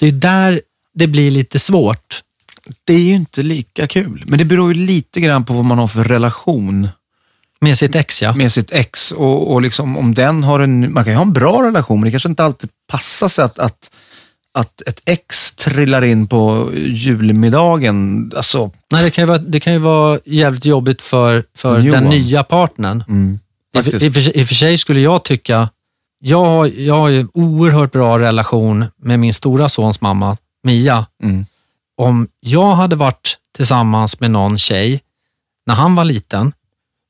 [0.00, 0.60] Det är där
[0.94, 2.22] det blir lite svårt.
[2.84, 5.78] Det är ju inte lika kul, men det beror ju lite grann på vad man
[5.78, 6.88] har för relation.
[7.60, 8.34] Med sitt ex ja.
[8.34, 11.32] Med sitt ex och, och liksom, om den har en, man kan ju ha en
[11.32, 13.90] bra relation, men det kanske inte alltid passar sig att, att
[14.54, 18.32] att ett ex trillar in på julmiddagen.
[18.36, 18.70] Alltså...
[18.92, 22.44] Nej, det kan ju vara, det kan ju vara jävligt jobbigt för, för den nya
[22.44, 23.04] partnern.
[23.08, 23.38] Mm,
[23.74, 25.68] I, i, I och för sig skulle jag tycka,
[26.20, 31.06] jag, jag har ju en oerhört bra relation med min stora sons mamma, Mia.
[31.22, 31.46] Mm.
[31.96, 35.00] Om jag hade varit tillsammans med någon tjej
[35.66, 36.52] när han var liten,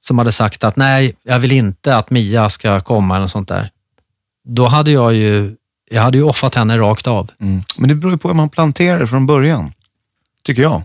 [0.06, 3.48] som hade sagt att nej, jag vill inte att Mia ska komma eller något sånt
[3.48, 3.70] där.
[4.48, 5.56] Då hade jag ju
[5.90, 7.30] jag hade ju offat henne rakt av.
[7.40, 7.62] Mm.
[7.76, 9.72] Men det beror ju på hur man planterar det från början,
[10.44, 10.82] tycker jag.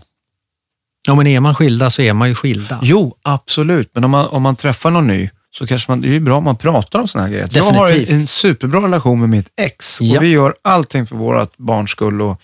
[1.06, 2.80] Ja, men är man skilda så är man ju skilda.
[2.82, 3.90] Jo, absolut.
[3.92, 6.44] Men om man, om man träffar någon ny så kanske man, det är bra om
[6.44, 7.46] man pratar om sådana här grejer.
[7.46, 7.74] Definitivt.
[7.74, 10.20] Jag har en, en superbra relation med mitt ex och ja.
[10.20, 12.40] vi gör allting för vårt barns skull och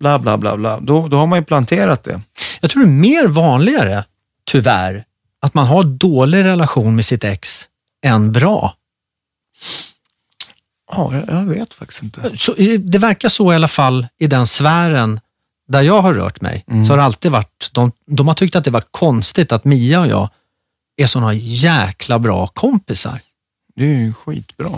[0.00, 0.56] bla bla bla.
[0.56, 0.80] bla.
[0.80, 2.20] Då, då har man ju planterat det.
[2.60, 4.04] Jag tror det är mer vanligare,
[4.46, 5.04] tyvärr,
[5.42, 7.64] att man har dålig relation med sitt ex
[8.04, 8.74] än bra.
[10.96, 12.36] Ja, jag, jag vet faktiskt inte.
[12.36, 15.20] Så, det verkar så i alla fall i den sfären
[15.68, 16.64] där jag har rört mig.
[16.68, 16.84] Mm.
[16.84, 20.00] Så har det alltid varit, de, de har tyckt att det var konstigt att Mia
[20.00, 20.28] och jag
[20.96, 23.20] är sådana jäkla bra kompisar.
[23.76, 24.70] Det är ju skitbra.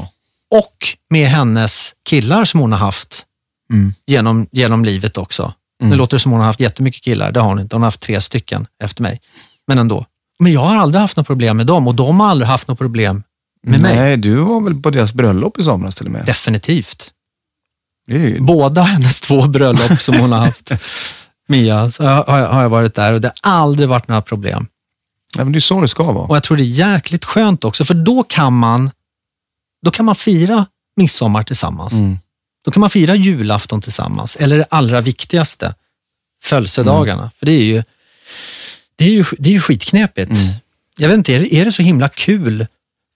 [0.51, 0.77] Och
[1.11, 3.27] med hennes killar som hon har haft
[3.71, 3.95] mm.
[4.07, 5.53] genom, genom livet också.
[5.81, 5.91] Mm.
[5.91, 7.77] Nu låter det som hon har haft jättemycket killar, det har hon inte.
[7.77, 9.21] Hon har haft tre stycken efter mig.
[9.67, 10.07] Men ändå.
[10.39, 12.79] Men jag har aldrig haft något problem med dem och de har aldrig haft något
[12.79, 13.23] problem
[13.67, 14.17] med Nej, mig.
[14.17, 16.27] du var väl på deras bröllop i somras till och med?
[16.27, 17.13] Definitivt.
[18.09, 18.41] Ju...
[18.41, 20.71] Båda hennes två bröllop som hon har haft,
[21.49, 24.67] Mia, så har jag, har jag varit där och det har aldrig varit några problem.
[25.37, 26.27] Ja, men det är så det ska vara.
[26.27, 28.91] Och jag tror det är jäkligt skönt också, för då kan man,
[29.83, 31.93] då kan man fira midsommar tillsammans.
[31.93, 32.19] Mm.
[32.65, 35.75] Då kan man fira julafton tillsammans, eller det allra viktigaste,
[36.43, 37.23] födelsedagarna.
[37.23, 37.31] Mm.
[37.37, 37.83] För det är ju,
[38.97, 40.31] det är ju, det är ju skitknepigt.
[40.31, 40.55] Mm.
[40.99, 42.67] Jag vet inte, är det, är det så himla kul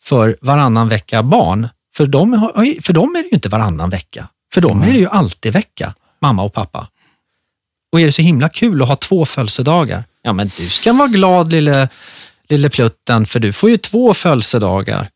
[0.03, 1.69] för varannan vecka barn.
[1.95, 2.51] För dem,
[2.83, 4.29] för dem är det ju inte varannan vecka.
[4.55, 6.89] För dem är det ju alltid vecka, mamma och pappa.
[7.93, 10.05] Och är det så himla kul att ha två födelsedagar?
[10.23, 11.89] Ja, men du ska vara glad lille,
[12.49, 15.11] lille plutten, för du får ju två födelsedagar.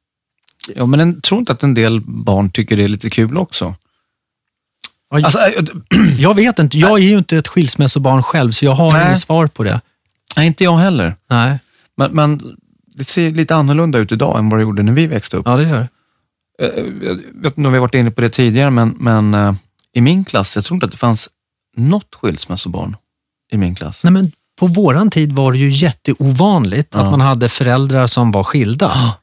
[0.75, 3.75] Ja, men jag tror inte att en del barn tycker det är lite kul också.
[5.11, 5.39] Alltså,
[6.19, 9.47] jag vet inte, jag är ju inte ett skilsmässobarn själv, så jag har inget svar
[9.47, 9.81] på det.
[10.37, 11.17] Nej, inte jag heller.
[11.31, 11.59] Nej.
[11.97, 12.57] Men, men
[12.95, 15.47] det ser lite annorlunda ut idag än vad det gjorde när vi växte upp.
[15.47, 15.89] Ja, det gör det.
[16.67, 19.55] Eh, jag vet inte om vi varit inne på det tidigare, men, men uh,
[19.93, 21.29] i min klass, jag tror inte att det fanns
[21.77, 22.97] något skilsmässobarn
[23.53, 24.05] i min klass.
[24.05, 27.01] Nej, men på våran tid var det ju jätteovanligt ja.
[27.01, 28.93] att man hade föräldrar som var skilda.
[28.95, 29.15] Ja.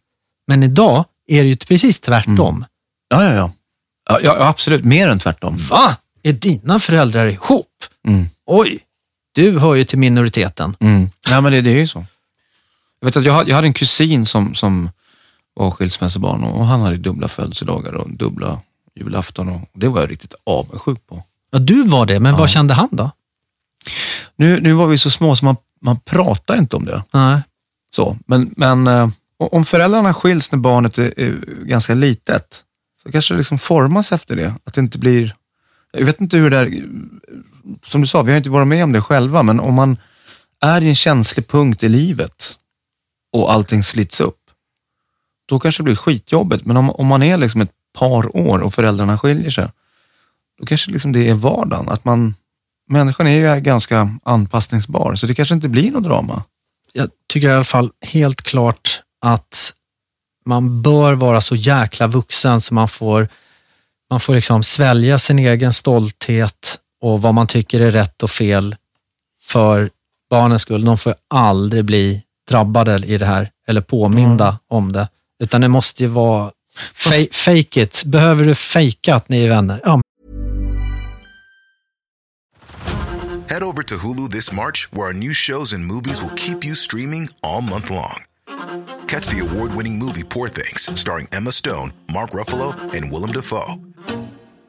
[0.48, 2.56] Men idag är det ju precis tvärtom.
[2.56, 2.66] Mm.
[3.10, 3.52] Ja, ja, ja,
[4.10, 4.20] ja.
[4.24, 4.84] Ja, absolut.
[4.84, 5.58] Mer än tvärtom.
[5.70, 5.96] Va?
[6.24, 7.68] Är dina föräldrar ihop?
[8.08, 8.30] Mm.
[8.46, 8.80] Oj,
[9.36, 10.76] du hör ju till minoriteten.
[10.80, 11.10] Mm.
[11.30, 12.06] Ja, men det, det är ju så.
[13.02, 14.90] Jag, vet att jag, jag hade en kusin som, som
[15.54, 18.60] var skilsmässobarn och han hade dubbla födelsedagar och dubbla
[18.96, 21.24] julafton och det var jag riktigt avundsjuk på.
[21.52, 22.38] Ja, du var det, men ja.
[22.38, 23.12] vad kände han då?
[24.36, 27.04] Nu, nu var vi så små så man, man pratade inte om det.
[27.14, 27.42] Nej.
[27.96, 31.36] Så, men, men eh, om föräldrarna skiljs när barnet är, är
[31.66, 32.64] ganska litet,
[33.04, 34.56] så kanske det liksom formas efter det.
[34.64, 35.36] Att det inte blir,
[35.92, 36.86] jag vet inte hur det är,
[37.84, 39.98] som du sa, vi har inte varit med om det själva, men om man
[40.62, 42.58] är i en känslig punkt i livet
[43.32, 44.38] och allting slits upp,
[45.46, 46.66] då kanske det blir skitjobbigt.
[46.66, 49.68] Men om, om man är liksom ett par år och föräldrarna skiljer sig,
[50.60, 51.90] då kanske liksom det är vardagen.
[51.90, 52.36] Att man,
[52.90, 56.44] människan är ju ganska anpassningsbar, så det kanske inte blir något drama.
[56.94, 59.74] Jag tycker i alla fall helt klart att
[60.46, 63.28] man bör vara så jäkla vuxen så man får,
[64.10, 68.76] man får liksom svälja sin egen stolthet och vad man tycker är rätt och fel
[69.44, 69.90] för
[70.30, 70.86] barnens skull.
[70.86, 74.60] De får aldrig bli drabbade i det här eller påminda mm.
[74.70, 75.10] om det.
[75.44, 76.52] Utan det måste ju vara
[76.94, 77.36] Fast...
[77.36, 78.04] fake it.
[78.06, 79.82] Behöver du fejka att ni är vänner?
[79.86, 80.02] Ja.
[83.48, 86.76] Head over to Hulu this March where our new shows and movies will keep you
[86.76, 88.24] streaming all month long.
[89.08, 93.76] Catch the award-winning movie Poor things starring Emma Stone, Mark Ruffalo and Willem Dafoe.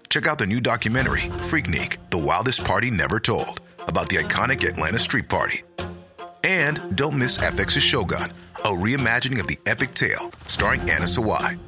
[0.09, 4.99] Check out the new documentary Freaknik, The Wildest Party Never Told about the iconic Atlanta
[4.99, 5.63] Street Party.
[6.45, 8.33] And don't miss FX's Shogun
[8.65, 11.59] a reimagining of the epic tale starring Anna Sawai.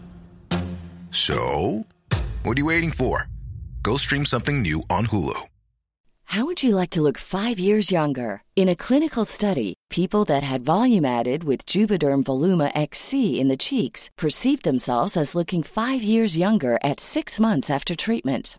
[1.11, 1.87] So,
[2.43, 3.29] what are you waiting for?
[3.83, 5.39] Go stream something new on Hulu.
[6.29, 8.43] How would you like to look five years younger?
[8.57, 13.57] In a clinical study, people that had volume added with Juvederm Voluma XC in the
[13.57, 18.59] cheeks perceived themselves as looking five years younger at six months after treatment.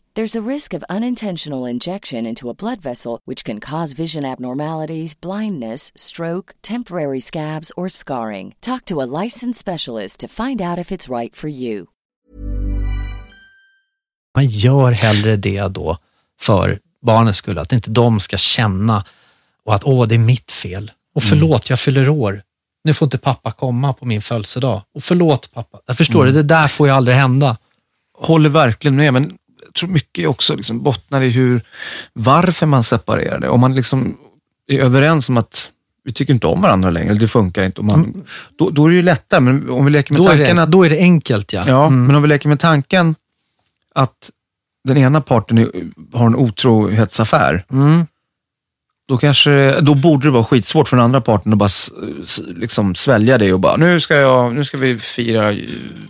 [0.13, 5.21] There's a risk of unintentional injection into a blood vessel, which can cause vision abnormalities,
[5.21, 8.53] blindness, stroke, temporary scabs, or scarring.
[8.59, 11.85] Talk to a licensed specialist to find out if it's right for you.
[14.35, 15.97] Man gör hellre det då
[16.39, 19.05] för barnens skull, att inte de ska känna
[19.65, 20.91] och att åh, det är mitt fel.
[21.15, 22.43] Och förlåt, jag fyller år.
[22.83, 24.81] Nu får inte pappa komma på min födelsedag.
[24.95, 25.79] Och förlåt pappa.
[25.85, 27.57] Jag förstår det, det där får ju aldrig hända.
[28.17, 29.37] Håller verkligen med, men
[29.73, 31.61] tror mycket också liksom bottnar i hur,
[32.13, 33.49] varför man separerade.
[33.49, 34.17] Om man liksom
[34.67, 35.69] är överens om att
[36.03, 37.79] vi tycker inte om varandra längre, det funkar inte.
[37.79, 38.23] Och man,
[38.57, 40.71] då, då är det ju lättare, men om vi leker med Då tanken det, att
[40.71, 41.63] då är det enkelt ja.
[41.67, 43.15] Ja, men om vi leker med tanken
[43.95, 44.29] att
[44.83, 45.69] den ena parten är,
[46.13, 47.65] har en otrohetsaffär.
[49.11, 51.69] Då, kanske, då borde det vara skitsvårt för den andra parten att bara
[52.55, 55.55] liksom svälja det och bara, nu ska, jag, nu ska vi fira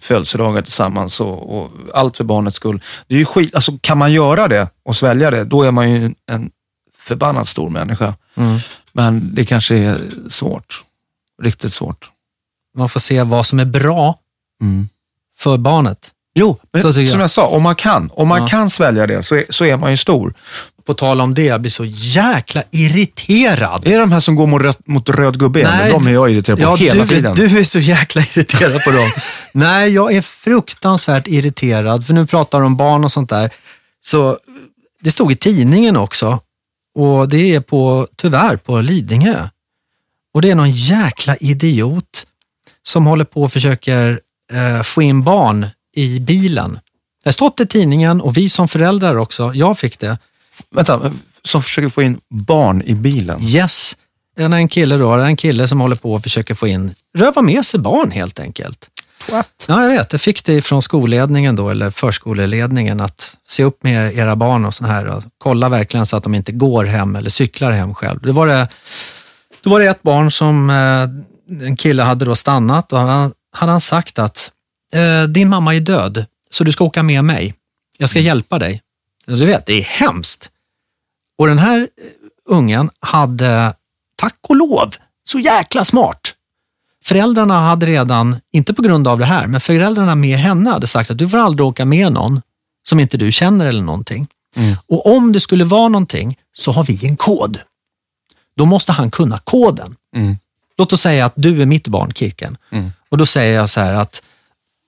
[0.02, 2.82] födelsedagar tillsammans och, och allt för barnets skull.
[3.08, 5.92] Det är ju skit, alltså, kan man göra det och svälja det, då är man
[5.92, 6.52] ju en
[6.98, 8.14] förbannat stor människa.
[8.94, 9.98] Men det kanske är
[10.30, 10.84] svårt.
[11.44, 12.12] Riktigt svårt.
[12.78, 14.18] Man får se vad som är bra
[14.62, 14.90] Mm.
[15.38, 16.12] för barnet.
[16.34, 17.24] Jo, men tycker som jag.
[17.24, 19.92] jag sa, om man kan, om man kan svälja det så är, så är man
[19.92, 20.34] ju stor.
[20.86, 23.88] På tal om det, jag blir så jäkla irriterad.
[23.88, 25.64] Är det de här som går mot röd, mot röd gubbe?
[25.64, 27.36] Nej, de är jag irriterad på ja, hela du, tiden.
[27.36, 29.12] Du är så jäkla irriterad på dem.
[29.54, 33.50] Nej, jag är fruktansvärt irriterad, för nu pratar de om barn och sånt där.
[34.06, 34.38] Så
[35.02, 36.40] det stod i tidningen också
[36.96, 39.48] och det är på, tyvärr på Lidingö.
[40.34, 42.26] Och det är någon jäkla idiot
[42.84, 44.20] som håller på och försöker
[44.54, 46.80] eh, få in barn i bilen.
[47.24, 50.18] Det har stått i tidningen och vi som föräldrar också, jag fick det.
[50.76, 51.12] Vänta,
[51.44, 53.40] som försöker få in barn i bilen.
[53.44, 53.98] Yes,
[54.38, 57.66] en, en kille då, en kille som håller på och försöker få in, röva med
[57.66, 58.88] sig barn helt enkelt.
[59.30, 59.66] What?
[59.68, 60.12] Ja, jag vet.
[60.12, 64.74] Jag fick det från skolledningen då, eller förskoleledningen, att se upp med era barn och
[64.74, 68.20] sån här och kolla verkligen så att de inte går hem eller cyklar hem själv.
[68.22, 68.68] Det var det,
[69.62, 73.72] då var det ett barn som eh, en kille hade då stannat och han, hade
[73.72, 74.52] han sagt att
[74.94, 77.54] eh, din mamma är död, så du ska åka med mig.
[77.98, 78.82] Jag ska hjälpa dig.
[79.26, 80.52] Du vet, det är hemskt.
[81.38, 81.86] Och den här eh,
[82.46, 83.74] ungen hade,
[84.16, 86.36] tack och lov, så jäkla smart.
[87.04, 91.12] Föräldrarna hade redan, inte på grund av det här, men föräldrarna med henne hade sagt
[91.12, 92.42] att du får aldrig åka med någon
[92.88, 94.28] som inte du känner eller någonting.
[94.88, 97.60] Och om det skulle vara någonting så har vi en kod.
[98.58, 99.96] Då måste han kunna koden.
[100.78, 102.58] Låt oss säga att du är mitt barn, Kicken.
[103.10, 104.24] Och då säger jag så här att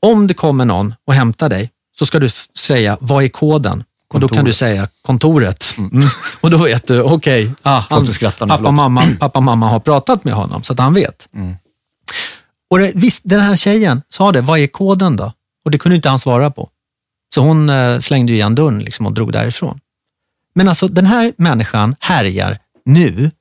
[0.01, 3.83] om det kommer någon och hämtar dig så ska du säga, vad är koden?
[4.13, 5.75] Och då kan du säga kontoret.
[5.77, 6.07] Mm.
[6.41, 8.73] Och då vet du, okej, ah, han- skratta nu, pappa, förlåt.
[8.75, 11.29] mamma, pappa mamma har pratat med honom så att han vet.
[12.69, 15.33] Och det, visst, den här tjejen sa det, vad är koden då?
[15.65, 16.69] Och det kunde inte han svara på.
[17.35, 19.79] Så hon eh, slängde igen dörren liksom och drog därifrån.
[20.55, 23.31] Men alltså den här människan härjar nu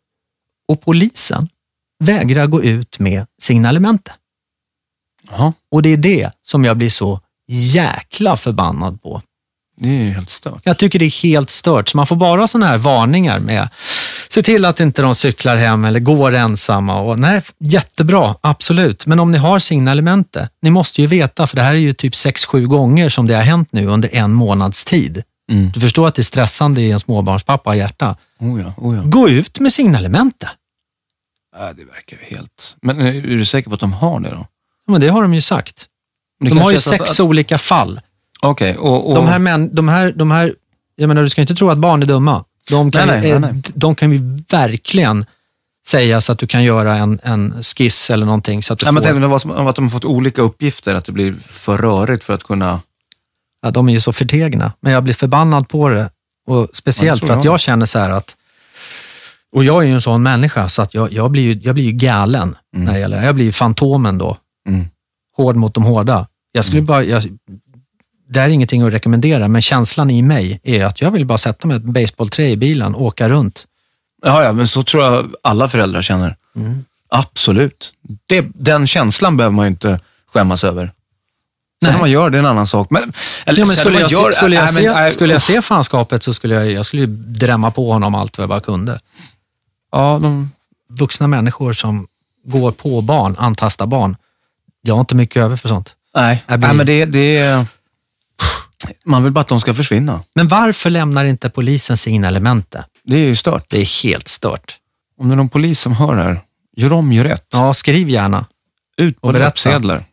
[0.68, 1.48] och polisen
[2.04, 4.12] vägrar gå ut med signalemente.
[5.30, 9.22] Jaha, Och det är det som jag blir så jäkla förbannad på.
[9.82, 10.60] Det är helt stört.
[10.64, 13.68] Jag tycker det är helt stört, så man får bara sådana här varningar med
[14.28, 17.00] Se till att inte de cyklar hem eller går ensamma.
[17.00, 19.06] Och, nej, jättebra, absolut.
[19.06, 22.12] Men om ni har signalemente, ni måste ju veta, för det här är ju typ
[22.12, 25.22] 6-7 gånger som det har hänt nu under en månads tid.
[25.74, 28.16] Du förstår att det är stressande i en småbarnspappa hjärta.
[28.40, 29.02] Oh ja, oh ja.
[29.04, 30.50] Gå ut med signalemente.
[31.58, 32.76] Ja, det verkar ju helt...
[32.82, 34.46] Men är är du säker på att de har det då?
[34.86, 35.86] Ja, Men det har de ju sagt.
[36.40, 38.00] Det De har ju sex att- olika fall.
[38.42, 39.08] Okej, och...
[39.08, 40.54] och De här, män, de här, de här,
[40.96, 42.44] jag menar, du ska inte tro att barn är dumma.
[42.68, 43.62] De kan, Nej, nej, eh, nej, nej.
[43.74, 45.26] De kan ju verkligen
[45.86, 48.62] säga så att du kan göra en, en skiss eller någonting.
[48.62, 51.04] Så att du Nej, men får, tänk om att de har fått olika uppgifter, att
[51.04, 52.80] det blir för rörigt för att kunna...
[53.62, 56.10] ja, de är ju så förtegna, men jag blir förbannad på det.
[56.46, 57.60] Och speciellt för att jag.
[57.60, 58.36] känner så här att,
[59.52, 61.84] och jag är ju en sån människa, så att jag, jag, blir, ju, jag blir
[61.84, 64.36] ju galen när det gäller, jag blir ju fantomen då.
[64.68, 64.86] Mm.
[65.36, 66.26] Hård mot de hårda.
[66.52, 67.22] Jag skulle bara, jag,
[68.32, 71.38] det här är ingenting att rekommendera, men känslan i mig är att jag vill bara
[71.38, 73.66] sätta mig ett baseballträ i bilen och åka runt.
[74.24, 76.36] Ja, ja, men så tror jag alla föräldrar känner.
[76.56, 76.84] Mm.
[77.08, 77.92] Absolut.
[78.26, 80.00] Det, den känslan behöver man ju inte
[80.32, 80.84] skämmas över.
[80.86, 80.92] Sen
[81.82, 81.92] Nej.
[81.92, 82.90] när man gör det är en annan sak.
[82.90, 83.12] Men,
[83.44, 85.32] eller, Ja, men sen skulle, jag, gör, se, skulle, jag nej, men, se, nej, skulle
[85.32, 85.42] jag uff.
[85.44, 88.60] se fanskapet så skulle jag, jag skulle ju drämma på honom allt vad jag bara
[88.60, 89.00] kunde.
[89.92, 90.50] Ja, de,
[90.88, 92.06] Vuxna människor som
[92.46, 94.16] går på barn, antastar barn.
[94.82, 95.94] Jag har inte mycket över för sånt.
[96.14, 97.66] nej, blir- nej, men det, det
[99.04, 100.20] Man vill bara att de ska försvinna.
[100.34, 102.84] Men varför lämnar inte polisen signalementet?
[103.04, 103.64] Det är ju stört.
[103.68, 104.78] Det är helt stört.
[105.20, 106.40] Om det är någon polis som hör det här,
[106.76, 107.46] gör om, gör rätt.
[107.52, 108.46] Ja, skriv gärna.
[108.96, 110.04] Ut på löpsedlar.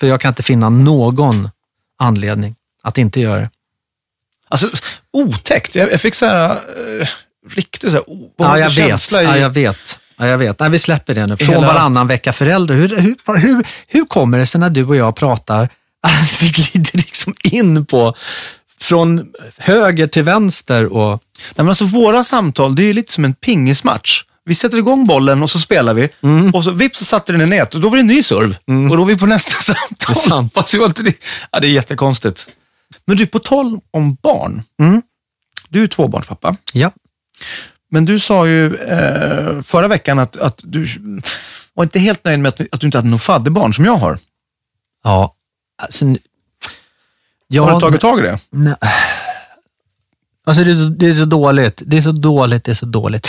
[0.00, 1.50] För jag kan inte finna någon
[1.98, 3.50] anledning att inte göra det.
[4.48, 4.68] Alltså,
[5.12, 5.74] otäckt.
[5.74, 7.06] Jag, jag fick så här, eh,
[7.50, 8.88] riktigt så här, Ja, obehaglig jag vet.
[8.88, 9.40] känsla Ja, i...
[9.40, 10.00] jag vet.
[10.18, 10.60] Ja, jag vet.
[10.60, 11.36] Nej, vi släpper det nu.
[11.36, 12.74] Från Hela- varannan vecka förälder.
[12.74, 15.68] Hur, hur, hur, hur kommer det sig när du och jag pratar
[16.06, 18.14] att vi glider liksom in på
[18.80, 23.24] från höger till vänster och Nej, men alltså, våra samtal, det är ju lite som
[23.24, 24.22] en pingismatch.
[24.44, 26.54] Vi sätter igång bollen och så spelar vi Mm.
[26.54, 28.56] och så vips så satte den i nät och då var det en ny serv.
[28.90, 29.96] Och då är vi på nästa samtal.
[30.08, 30.98] Det är sant.
[30.98, 31.12] Inte,
[31.52, 32.46] ja, det är jättekonstigt.
[33.06, 34.62] Men du, på tal om barn.
[34.82, 35.02] Mm.
[35.68, 36.56] Du är tvåbarnspappa.
[36.72, 36.90] ja.
[37.90, 40.86] Men du sa ju eh, förra veckan att, att du
[41.74, 44.18] var inte helt nöjd med att, att du inte hade något fadderbarn som jag har.
[45.04, 45.34] Ja.
[45.82, 46.04] Alltså,
[47.48, 48.38] ja, har du tagit tag i det?
[48.50, 48.74] Nej.
[50.46, 51.82] Alltså det är, så, det är så dåligt.
[51.86, 53.28] Det är så dåligt, det är så dåligt.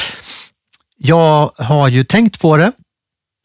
[0.98, 2.72] Jag har ju tänkt på det.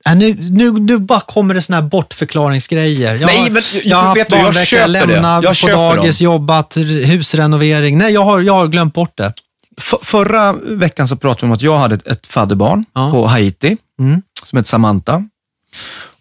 [0.07, 3.15] Äh, nu, nu, nu bara kommer det såna här bortförklaringsgrejer.
[3.15, 7.99] Jag, Nej, men jag har haft jag barnvecka, lämnat Jag på dagis, jobbat, husrenovering.
[7.99, 9.33] Nej, jag har, jag har glömt bort det.
[9.79, 13.11] F- förra veckan så pratade vi om att jag hade ett, ett fadderbarn Ja.
[13.11, 14.23] på Haiti Mm.
[14.45, 15.25] som heter Samantha.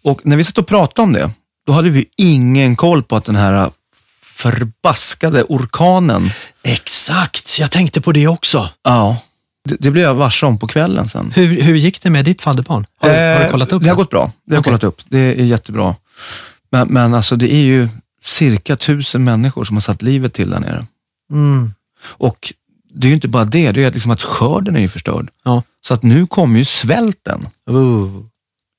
[0.02, 1.30] Och när vi satt och pratade om det,
[1.66, 3.70] då hade vi ingen koll på att den här
[4.22, 6.30] förbaskade orkanen,
[6.64, 8.68] Exakt, jag tänkte på det också.
[8.82, 9.16] ja,
[9.68, 11.32] det, det blev jag varse om på kvällen sen.
[11.36, 12.86] Hur, hur gick det med ditt fadderbarn?
[13.00, 13.88] Har, du- har du Eh, kollat upp det?
[13.88, 14.32] har gått bra.
[14.46, 14.70] Det har Okej.
[14.70, 15.00] kollat upp.
[15.08, 15.96] Det är jättebra.
[16.70, 17.88] Men, men alltså det är ju
[18.24, 20.86] cirka tusen människor som har satt livet till där nere.
[21.32, 21.72] Mm.
[22.04, 22.52] Och
[22.94, 25.28] det är ju inte bara det, det är liksom att skörden är ju förstörd.
[25.44, 25.62] Ja.
[25.86, 27.48] Så att nu kommer ju svälten.
[27.70, 28.20] Uh.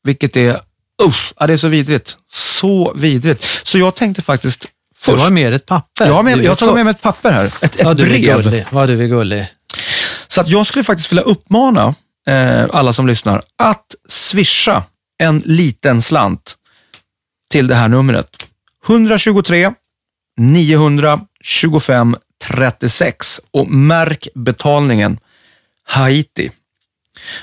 [0.04, 0.60] Vilket är,
[1.40, 2.18] ja, det är så vidrigt.
[2.64, 3.48] Så vidrigt.
[3.64, 4.68] Så jag tänkte faktiskt Du
[5.00, 6.06] först, har med ett papper.
[6.06, 8.04] jag har, med, Du jag har tagit med mig ett papper här, ett, ett du
[8.04, 8.44] är brev.
[8.44, 8.66] gullig.
[8.70, 9.48] Vad du är gullig.
[10.28, 11.96] Så att jag skulle faktiskt vilja uppmana
[12.28, 14.84] eh, alla som lyssnar att swisha
[15.20, 16.56] en liten slant
[17.50, 18.30] till det här numret.
[18.88, 19.72] 123
[20.38, 25.20] 925 36 och märk betalningen
[25.88, 26.52] Haiti.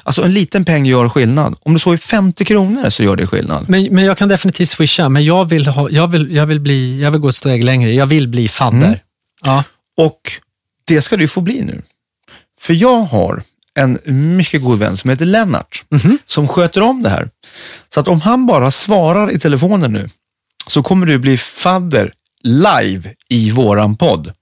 [0.03, 1.57] Alltså en liten peng gör skillnad.
[1.63, 3.69] Om det så är 50 kronor så gör det skillnad.
[3.69, 7.03] Men, men jag kan definitivt swisha, men jag vill, ha, jag, vill, jag, vill bli,
[7.03, 7.93] jag vill gå ett steg längre.
[7.93, 8.87] Jag vill bli fadder.
[8.87, 8.99] Mm.
[9.45, 9.65] Ja.
[9.97, 10.21] Och
[10.87, 11.83] det ska du få bli nu.
[12.61, 13.43] För jag har
[13.75, 13.99] en
[14.37, 15.85] mycket god vän som heter Lennart,
[16.27, 17.29] som sköter om det här.
[17.95, 20.09] Så att om han bara svarar i telefonen nu,
[20.67, 22.13] så kommer du bli fadder
[22.43, 24.33] live i våran podd.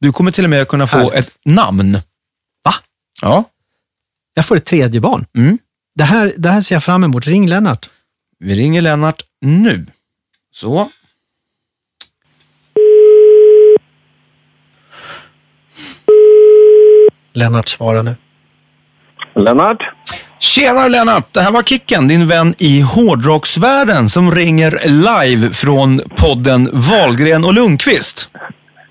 [0.00, 1.14] Du kommer till och med kunna få Härligt.
[1.14, 1.92] ett namn.
[2.64, 2.74] Va?
[3.22, 3.44] Ja.
[4.38, 5.24] Jag får ett tredje barn.
[5.36, 5.58] Mm.
[5.94, 7.26] Det, här, det här ser jag fram emot.
[7.26, 7.88] Ring Lennart.
[8.38, 9.86] Vi ringer Lennart nu.
[10.54, 10.90] Så.
[17.34, 18.16] Lennart svarar nu.
[19.36, 19.78] Lennart?
[20.40, 21.34] Tjenare Lennart!
[21.34, 27.54] Det här var Kicken, din vän i hårdrocksvärlden som ringer live från podden Valgren och
[27.54, 28.30] Lundqvist.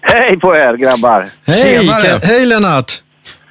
[0.02, 1.30] Hej på er grabbar!
[1.46, 2.20] Hej, Tjenare.
[2.24, 3.02] Hej Lennart!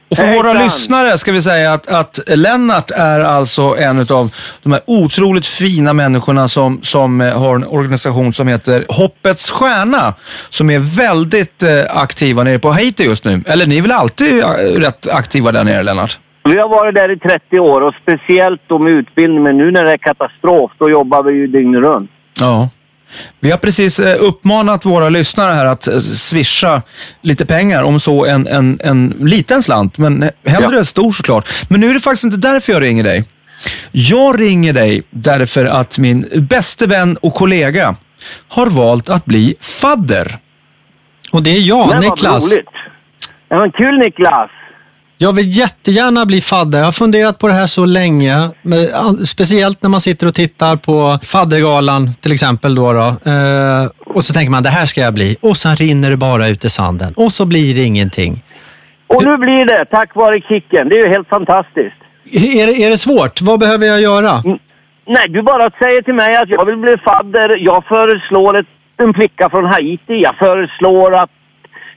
[0.08, 0.46] Och för Hejsan.
[0.46, 4.30] våra lyssnare ska vi säga att, att Lennart är alltså en av
[4.62, 10.14] de här otroligt fina människorna som, som eh, har en organisation som heter Hoppets Stjärna,
[10.48, 13.42] som är väldigt eh, aktiva nere på Haiti just nu.
[13.46, 14.46] Eller ni är väl alltid eh,
[14.80, 16.18] rätt aktiva där nere, Lennart?
[16.44, 19.84] Vi har varit där i 30 år och speciellt då med utbildning, men nu när
[19.84, 22.10] det är katastrof, då jobbar vi ju dygnet runt.
[22.40, 22.68] Ja.
[23.40, 26.82] Vi har precis eh, uppmanat våra lyssnare här att eh, swisha
[27.22, 30.84] lite pengar, om så en, en, en liten slant, men hellre Ja.
[30.84, 31.48] stor såklart.
[31.68, 33.24] Men nu är det faktiskt inte därför jag ringer dig.
[33.92, 37.94] Jag ringer dig därför att min bäste vän och kollega
[38.48, 40.36] har valt att bli fadder.
[41.32, 42.22] Och det är jag, Niklas.
[42.44, 42.68] vad roligt!
[43.48, 44.50] Ja, men kul Niklas!
[45.18, 46.78] Jag vill jättegärna bli fadder.
[46.78, 48.50] Jag har funderat på det här så länge.
[49.24, 52.74] Speciellt när man sitter och tittar på faddergalan till exempel.
[52.74, 53.06] Då, då.
[53.30, 55.36] Eh, och så tänker man, det här ska jag bli.
[55.42, 57.12] Och sen rinner det bara ut i sanden.
[57.16, 58.42] Och så blir det ingenting.
[59.06, 60.88] Och nu blir det tack vare Kicken.
[60.88, 61.96] Det är ju helt fantastiskt.
[62.32, 63.40] Är, det- är det svårt?
[63.42, 64.42] Vad behöver jag göra?
[65.08, 67.56] Nej, du bara säger till mig att jag vill bli fadder.
[67.64, 70.14] Jag föreslår ett, en flicka från Haiti.
[70.22, 71.30] Jag föreslår att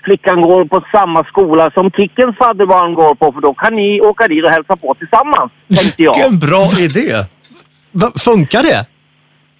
[0.09, 3.31] flickan går på samma skola som Kickens fadderbarn går på.
[3.31, 6.13] För då kan ni åka dit och hälsa på tillsammans, tänkte jag.
[6.15, 7.13] Vilken bra idé!
[7.91, 8.85] Va, funkar det?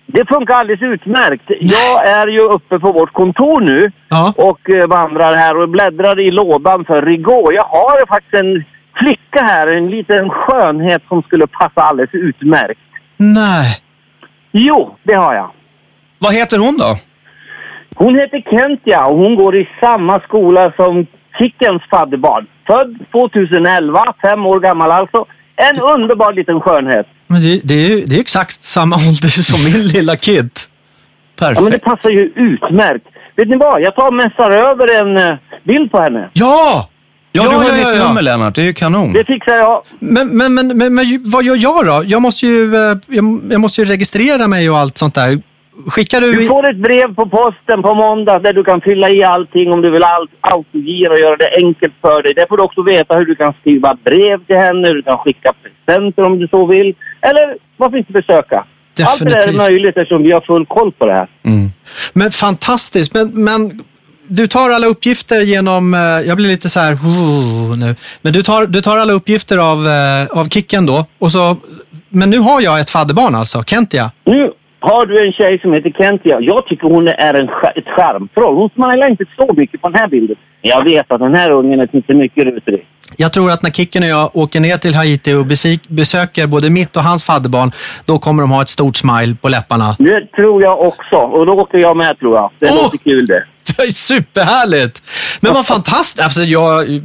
[0.05, 1.43] Det funkar alldeles utmärkt.
[1.59, 4.33] Jag är ju uppe på vårt kontor nu Ja.
[4.37, 7.53] och eh, vandrar här och bläddrar i lådan för Rigaud.
[7.53, 8.63] Jag har faktiskt en
[8.95, 12.79] flicka här, en liten skönhet som skulle passa alldeles utmärkt.
[13.17, 13.77] Nej.
[14.51, 15.49] Jo, det har jag.
[16.19, 16.95] Vad heter hon då?
[18.03, 21.05] Hon heter Kentia och hon går i samma skola som
[21.37, 22.47] Kickens fadderbarn.
[22.67, 25.25] Född 2011, fem år gammal alltså.
[25.55, 27.07] En underbar liten skönhet.
[27.27, 30.49] Men det, det, är ju det är exakt samma ålder som min lilla kid.
[31.39, 31.83] Ja, men det Perfekt.
[31.83, 33.05] passar ju utmärkt.
[33.35, 33.81] Vet ni vad?
[33.81, 36.29] Jag tar och messar över en eh, bild på henne.
[36.33, 36.89] Ja!
[37.31, 38.07] Ja, Ja, du har ja, mitt ja, ja.
[38.07, 38.55] nummer Lennart.
[38.55, 39.13] Det är ju kanon.
[39.13, 39.83] Det fixar jag.
[39.99, 42.03] Men, men, men, men, men vad gör jag då?
[42.05, 45.41] Jag måste ju, eh, jag, jag måste ju registrera mig och allt sånt där.
[45.87, 46.31] Skickar du...
[46.33, 49.81] Du får ett brev på posten på måndag där du kan fylla i allting om
[49.81, 52.33] du vill allt, autogira och göra det enkelt för dig.
[52.33, 55.17] Där får du också veta hur du kan skriva brev till henne, hur du kan
[55.17, 55.53] skicka
[55.85, 56.95] presenter om du så vill.
[57.21, 58.65] Eller varför inte besöka?
[59.03, 59.67] Allt det där är Definitivt.
[59.69, 61.27] möjligt eftersom vi har full koll på det här.
[62.13, 63.13] Men fantastiskt.
[63.13, 63.81] Men, men
[64.27, 65.93] du tar alla uppgifter genom...
[65.93, 66.93] eh, Jag blir lite så här...
[66.93, 67.95] "Oh", nu.
[68.21, 71.05] Men du tar, du tar alla uppgifter av, eh, av Kicken då.
[71.19, 71.57] Och så,
[72.09, 74.11] men nu har jag ett fadderbarn alltså, Kentia.
[74.25, 76.39] Nu har du en tjej som heter Kentia.
[76.41, 78.55] Jag tycker hon är en, ett skärmtroll.
[78.55, 80.35] Hon smilar inte så mycket på den här bilden.
[80.61, 82.85] Jag vet att den här ungen är inte mycket rusig.
[83.17, 85.45] Jag tror att när Kicken och jag åker ner till Haiti och
[85.87, 87.71] besöker både mitt och hans fadderbarn,
[88.05, 89.95] då kommer de ha ett stort smile på läpparna.
[89.99, 91.15] Det tror jag också.
[91.15, 92.51] Och då åker jag med tror jag.
[92.59, 92.83] Det Åh!
[92.83, 93.43] låter kul det.
[93.77, 95.01] Det är superhärligt!
[95.41, 96.21] Men vad fantastiskt!
[96.21, 97.01] Alltså, jag,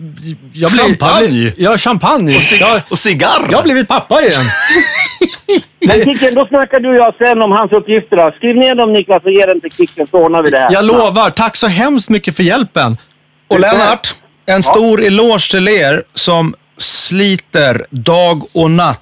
[0.53, 1.21] jag Champagne.
[1.21, 2.39] Jag blir, ja, champagne.
[2.61, 3.47] Jag, och cigarr!
[3.51, 4.43] jag har blivit pappa igen.
[5.89, 8.17] Men Kicken, då snackar du och jag sen om hans uppgifter.
[8.17, 8.33] Då.
[8.37, 10.69] Skriv ner dem Niklas och ge den till Kicken så ordnar vi det här.
[10.73, 11.31] Jag lovar.
[11.31, 12.97] Tack så hemskt mycket för hjälpen.
[13.49, 14.15] Och Lennart,
[14.47, 19.01] en stor eloge till er som sliter dag och natt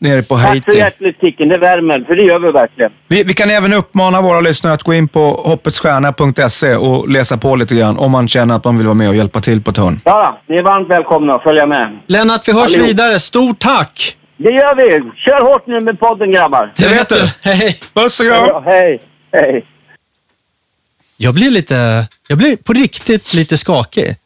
[0.00, 0.76] nere på Tack så Haiti.
[0.78, 2.00] hjärtligt Kicken, det värmer.
[2.06, 2.90] För det gör vi verkligen.
[3.08, 7.56] Vi, vi kan även uppmana våra lyssnare att gå in på hoppetsstjärna.se och läsa på
[7.56, 9.76] lite grann om man känner att man vill vara med och hjälpa till på ett
[9.76, 10.00] hörn.
[10.04, 11.98] Ja, ni är varmt välkomna att följa med.
[12.06, 12.88] Lennart, vi hörs Allihop.
[12.88, 13.18] vidare.
[13.18, 14.14] Stort tack!
[14.38, 15.10] Det gör vi.
[15.16, 16.72] Kör hårt nu med podden grabbar.
[16.76, 17.30] Det vet du.
[17.42, 17.78] Hej!
[17.94, 18.64] Puss och kram!
[18.64, 19.00] hej.
[19.32, 19.64] Hej.
[21.16, 24.16] Jag blir lite, jag blir på riktigt lite skakig.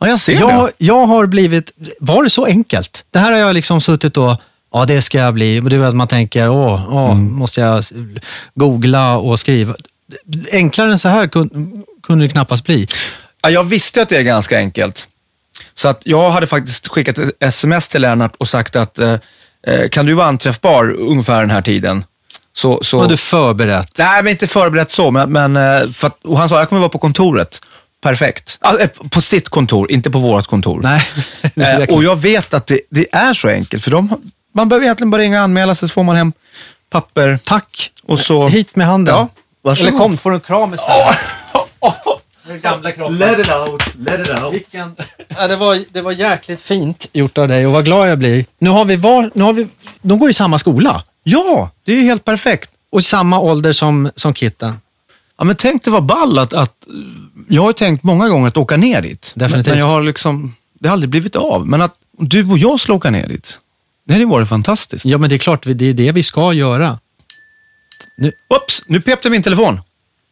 [0.00, 0.72] Ja, jag ser Jag, det.
[0.78, 3.04] jag har blivit, var det så enkelt?
[3.10, 4.36] Det här har jag liksom suttit och,
[4.72, 5.60] ja det ska jag bli.
[5.60, 7.32] Och det är att man tänker, åh, åh Mm.
[7.32, 7.84] måste jag
[8.54, 9.74] googla och skriva.
[10.52, 12.88] Enklare än så här kun, kunde det knappast bli.
[13.42, 15.08] Ja, jag visste att det är ganska enkelt.
[15.74, 19.12] Så att jag hade faktiskt skickat ett sms till Lennart och sagt att eh,
[19.66, 22.04] eh, kan du vara anträffbar ungefär den här tiden?
[22.52, 22.98] Så, så...
[22.98, 23.90] Var du förberett?
[23.98, 25.10] Nej, men inte förberett så.
[25.10, 27.60] Men, men, eh, för att, och han sa, jag kommer vara på kontoret.
[28.02, 28.58] Perfekt.
[28.60, 30.80] Alltså, eh, på sitt kontor, inte på vårt kontor.
[31.54, 31.86] Nej.
[31.90, 33.84] och jag vet att det, det är så enkelt.
[33.84, 36.32] För de, man behöver egentligen bara ringa och anmäla sig så får man hem
[36.90, 37.38] papper.
[37.44, 37.90] Tack.
[38.06, 39.14] Och så- Hit med handen.
[39.14, 39.28] Ja,
[39.62, 39.88] varsågod.
[39.88, 41.18] Eller kom, får du en kram istället.
[42.62, 43.18] Gamla kroppen.
[43.18, 44.54] Let it out, let it out.
[44.54, 44.96] Vilken...
[45.28, 48.44] Ja, det, var, det var jäkligt fint gjort av dig och vad glad jag blir.
[48.58, 49.68] Nu har vi var, nu har vi,
[50.02, 52.70] de går i samma skola Ja, det är ju helt perfekt.
[52.92, 54.80] och samma ålder som, som Kitten.
[55.38, 56.86] Ja, men tänk det var ball att, att
[57.48, 59.32] jag har tänkt många gånger att åka ner dit.
[59.36, 59.66] Definitivt.
[59.72, 61.66] Men jag har liksom, det har aldrig blivit av.
[61.66, 63.58] Men att du och jag skulle åka ner dit,
[64.06, 65.04] det hade ju varit fantastiskt.
[65.04, 66.98] Ja, men det är klart, det är det vi ska göra.
[68.54, 69.80] Oops, nu pepte min telefon.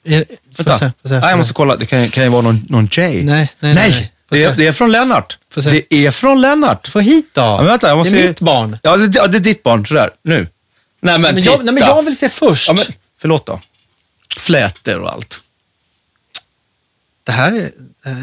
[0.04, 0.24] Är,
[0.56, 0.78] Vänta.
[0.78, 1.76] se, se, Nej, jag måste kolla.
[1.76, 3.24] Det kan, kan ju vara någon, någon tjej.
[3.24, 4.12] Nej, nej, nej, nej.
[4.28, 5.38] Det, är, det är från Lennart.
[5.54, 6.88] Det är från Lennart.
[6.88, 7.40] Få hit då.
[7.40, 8.78] Ja, vänta, jag måste det är mitt barn.
[8.82, 9.86] Ja, det, ja, det är ditt barn.
[9.86, 10.48] Sådär, nu.
[11.00, 12.68] Nej, men, Men jag, nej, men jag vill se först.
[12.68, 12.84] Ja, men,
[13.20, 13.60] förlåt då.
[14.36, 15.40] Flätor och allt.
[17.24, 17.70] det, här är,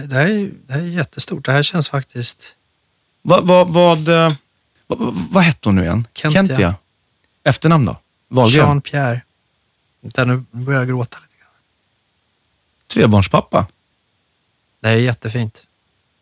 [0.07, 1.45] det, här är, det här är jättestort.
[1.45, 2.55] Det här känns faktiskt...
[3.21, 4.31] Vad, vad, vad, eh,
[4.87, 4.97] vad,
[5.31, 6.07] vad hette hon nu igen?
[6.13, 6.75] Kentia.
[7.43, 7.97] Efternamn då?
[8.29, 8.65] Wahlgren?
[8.67, 9.21] Jean-Pierre.
[10.25, 11.28] Nu börjar jag gråta lite.
[12.93, 13.67] Trebarnspappa.
[14.81, 15.65] Det är jättefint.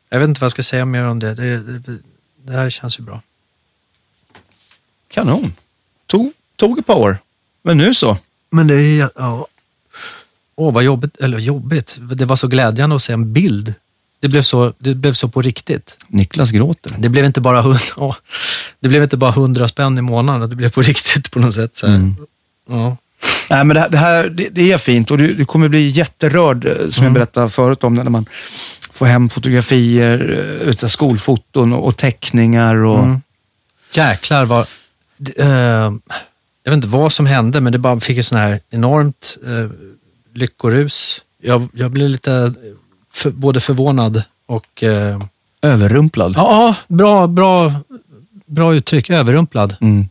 [0.09, 1.33] Jag vet inte vad jag ska säga mer om det.
[1.33, 1.97] Det, det,
[2.43, 3.21] det här känns ju bra.
[5.07, 5.53] Kanon.
[6.05, 7.17] Tog, tog ett par år.
[7.61, 8.17] Men nu så.
[8.49, 9.09] Men det är.
[9.15, 9.47] Ja.
[10.55, 11.17] Åh, vad jobbigt.
[11.17, 11.97] Eller jobbigt.
[12.01, 13.73] Det var så glädjande att se en bild.
[14.19, 15.97] Det blev så, det blev så på riktigt.
[16.07, 16.95] Niklas gråter.
[16.97, 18.15] Det blev inte bara hundra, åh,
[18.79, 20.49] det blev inte bara hundra spänn i månaden.
[20.49, 21.77] Det blev på riktigt på något sätt.
[21.77, 22.15] Så här.
[22.69, 22.97] Ja.
[23.49, 25.87] Nej, men det här, det, här, det, det är fint och du, du kommer bli
[25.87, 28.25] jätterörd, eh, som jag berättade förut om, när man
[28.91, 32.83] får hem fotografier, eh, skolfoton och, teckningar.
[32.83, 33.07] Och,
[33.93, 34.65] Jäklar vad...
[35.37, 35.47] eh,
[36.63, 39.69] jag vet inte vad som hände, men det bara fick ett sån här enormt eh,
[40.33, 41.21] lyckorus.
[41.41, 42.53] Jag, jag blev lite
[43.13, 44.83] för, både förvånad och...
[44.83, 45.19] Eh,
[45.61, 46.33] Överrumplad.
[46.35, 47.73] ja, bra, bra,
[48.45, 49.09] bra uttryck.
[49.09, 49.75] Överrumplad.
[49.81, 50.05] Mm.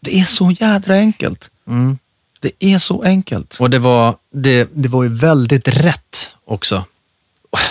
[0.00, 1.50] Det är så jädra enkelt.
[1.68, 1.98] Mm.
[2.40, 3.56] Det är så enkelt.
[3.60, 6.84] Och det var, det, det var ju väldigt rätt också.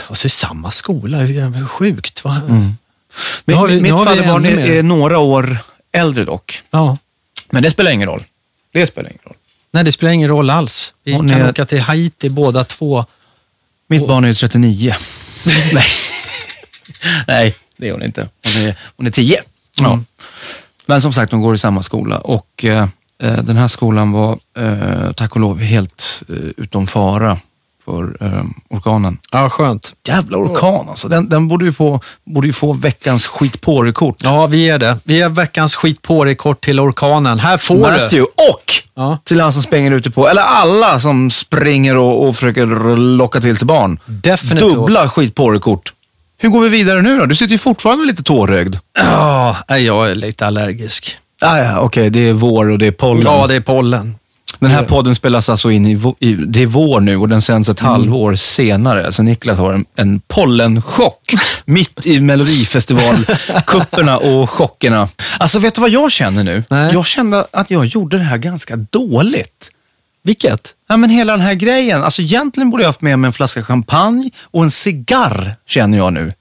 [0.07, 2.23] Och så i samma skola, hur sjukt.
[2.23, 2.41] Va?
[2.47, 2.77] Men,
[3.45, 5.57] Nu har vi- mitt ännu är, är några år
[5.91, 6.61] äldre dock.
[6.71, 6.97] Ja.
[7.49, 8.23] Men det spelar ingen roll.
[8.73, 9.35] Det spelar ingen roll.
[9.71, 10.93] Nej, det spelar ingen roll alls.
[11.03, 13.05] Vi Hon kan är- åka till Haiti båda två.
[13.89, 14.95] Mitt barn är ju 39.
[15.73, 15.85] Nej.
[17.27, 18.21] Nej, det är hon inte.
[18.43, 19.41] Hon är, hon är 10.
[19.79, 19.99] Ja.
[20.85, 22.87] Men som sagt, de går i samma skola och eh,
[23.19, 27.37] den här skolan var eh, tack och lov helt eh, utom fara
[27.85, 29.17] för eh, orkanen.
[29.31, 29.93] Ja, skönt.
[30.07, 31.07] Jävla orkan alltså.
[31.07, 34.15] Den, den borde, ju få, borde ju få veckans skit på-rekord.
[34.19, 34.97] Ja, vi är det.
[35.03, 37.39] Vi är veckans skit på kort till orkanen.
[37.39, 39.17] Här får Matthew och Ja.
[39.23, 42.65] till han som springer ute på, eller alla som springer och, och försöker
[42.95, 43.99] locka till sig barn.
[44.05, 44.13] du.
[44.13, 44.73] Definitivt.
[44.73, 45.89] Dubbla skit på-rekord.
[46.39, 47.25] Hur går vi vidare nu då?
[47.25, 48.75] Du sitter ju fortfarande lite tårögd.
[48.99, 51.17] Ja, jag är lite allergisk.
[51.41, 53.23] Ah, ja, Okej, det är vår och det är pollen.
[53.25, 54.15] Ja, det är pollen.
[54.59, 57.69] Den här podden spelas alltså in i, i det är vår nu och den sänds
[57.69, 59.05] ett halvår senare.
[59.05, 61.33] Alltså Niklas har en, en pollenchock
[61.65, 65.09] mitt i Melodifestivalkupperna och chockerna.
[65.37, 66.63] Alltså vet du vad jag känner nu?
[66.69, 66.93] Nej.
[66.93, 69.71] Jag kände att jag gjorde det här ganska dåligt.
[70.23, 70.75] Vilket?
[70.87, 72.03] Ja, men hela den här grejen.
[72.03, 76.13] Alltså egentligen borde jag haft med mig en flaska champagne och en cigarr, känner jag
[76.13, 76.33] nu.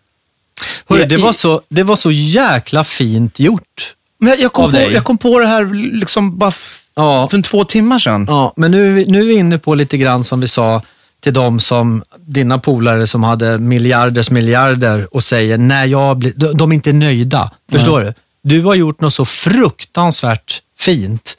[0.89, 3.96] Hörru, det, var så, det var så jäkla fint gjort.
[4.19, 4.93] Men jag, kom Av på, dig.
[4.93, 5.65] jag kom på det här
[5.99, 6.53] liksom bara
[6.95, 7.29] Ja.
[7.29, 8.25] för två timmar sedan.
[8.29, 10.83] Ja, men nu, är vi- nu är vi inne på lite grann som vi sa
[11.21, 16.57] till de som, dina polare som hade miljarders miljarder och säger, nej, jag blir, de,
[16.57, 17.51] de är inte nöjda.
[17.71, 18.13] Förstår du?
[18.43, 21.39] Du har gjort något så fruktansvärt fint.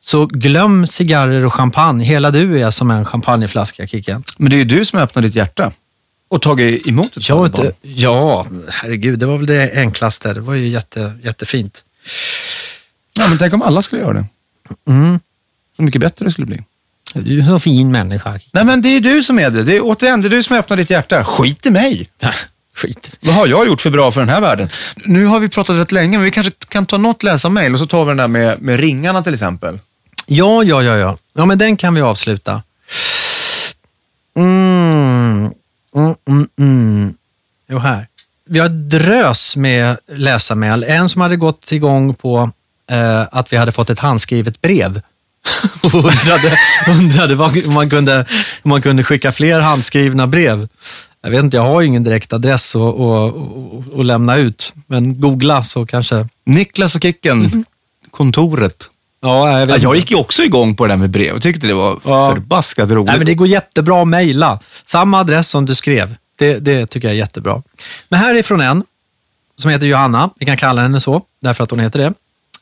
[0.00, 2.04] Så glöm cigarrer och champagne.
[2.04, 4.24] Hela du är som en champagneflaska, Kicken.
[4.38, 5.72] Men det är ju du som har öppnat ditt hjärta
[6.30, 7.66] och tagit emot ett Jag sådant vet barn.
[7.66, 10.32] inte, ja, herregud, det var väl det enklaste.
[10.34, 11.84] Det var ju jätte, jättefint.
[13.14, 14.24] Ja, men tänk om alla skulle göra det.
[14.88, 15.20] Mm.
[15.76, 16.62] Så mycket bättre det skulle bli.
[17.14, 18.38] Du är så fin människa.
[18.52, 19.62] Nej, men det är du som är det.
[19.62, 21.24] Det är återigen, det är du som öppnar ditt hjärta.
[21.24, 22.08] Skit i mig.
[22.74, 23.18] Skit.
[23.20, 24.68] Vad har jag gjort för bra för den här världen?
[24.96, 27.86] Nu har vi pratat rätt länge, men vi kanske kan ta något läsa-mail och så
[27.86, 29.78] tar vi den där med, med ringarna till exempel.
[30.26, 31.18] Ja, ja, ja, ja.
[31.32, 32.62] Ja, men den kan vi avsluta.
[34.36, 35.52] Mm.
[35.94, 37.14] Mm, mm, mm.
[37.68, 38.06] Jo, här.
[38.52, 40.84] Vi har drös med läsarmail.
[40.84, 42.50] En som hade gått igång på
[42.90, 45.00] eh, att vi hade fått ett handskrivet brev.
[45.82, 47.34] Och undrade, undrade
[47.66, 48.26] om, man kunde,
[48.62, 50.68] om man kunde skicka fler handskrivna brev.
[51.22, 54.74] Jag vet inte, jag har ju ingen direkt adress att, att, att, att lämna ut.
[54.86, 56.28] Men googla så kanske...
[56.46, 57.64] Niklas och Kicken,
[58.10, 58.88] kontoret.
[59.22, 61.32] Ja, jag, Ja, jag gick ju också igång på det där med brev.
[61.32, 62.32] Jag tyckte det var Ja.
[62.34, 63.06] förbaskat roligt.
[63.06, 64.58] Nej, men det går jättebra att mejla.
[64.86, 66.16] Samma adress som du skrev.
[66.38, 67.62] Det, det tycker jag är jättebra.
[68.12, 68.84] Men här är från en
[69.56, 70.30] som heter Johanna.
[70.36, 72.12] Vi kan kalla henne så, därför att hon heter det.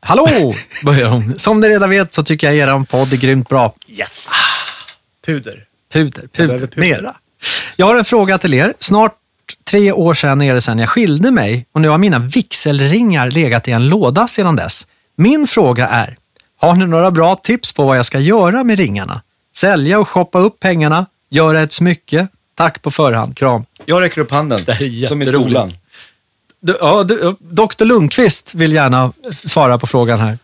[0.01, 0.29] Hallå,
[0.85, 1.39] börjar hon.
[1.39, 3.75] Som ni redan vet så tycker jag er podd är grymt bra.
[3.89, 4.29] Yes!
[5.27, 5.65] Puder.
[5.93, 6.81] Puder, behöver puder, puder.
[6.81, 7.17] mera.
[7.77, 8.75] Jag har en fråga till er.
[8.79, 9.15] Snart
[9.71, 13.69] tre år sedan är det sedan jag skilde mig och nu har mina vigselringar legat
[13.69, 14.87] i en låda sedan dess.
[15.17, 16.17] Min fråga är,
[16.61, 19.23] har ni några bra tips på vad jag ska göra med ringarna?
[19.57, 21.07] Sälja och shoppa upp pengarna?
[21.31, 22.29] Göra ett smycke?
[22.61, 23.37] Tack på förhand.
[23.37, 23.65] Kram.
[23.85, 25.73] Jag räcker upp handen, Det är som i skolan.
[26.61, 29.13] Du, ja, du, Dr Lundqvist vill gärna
[29.45, 30.39] svara på frågan här.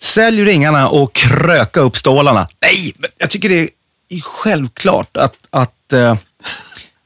[0.00, 2.48] Sälj ringarna och kröka upp stålarna.
[2.60, 3.70] Nej, men jag tycker det
[4.08, 5.34] är självklart att...
[5.50, 6.10] att eh,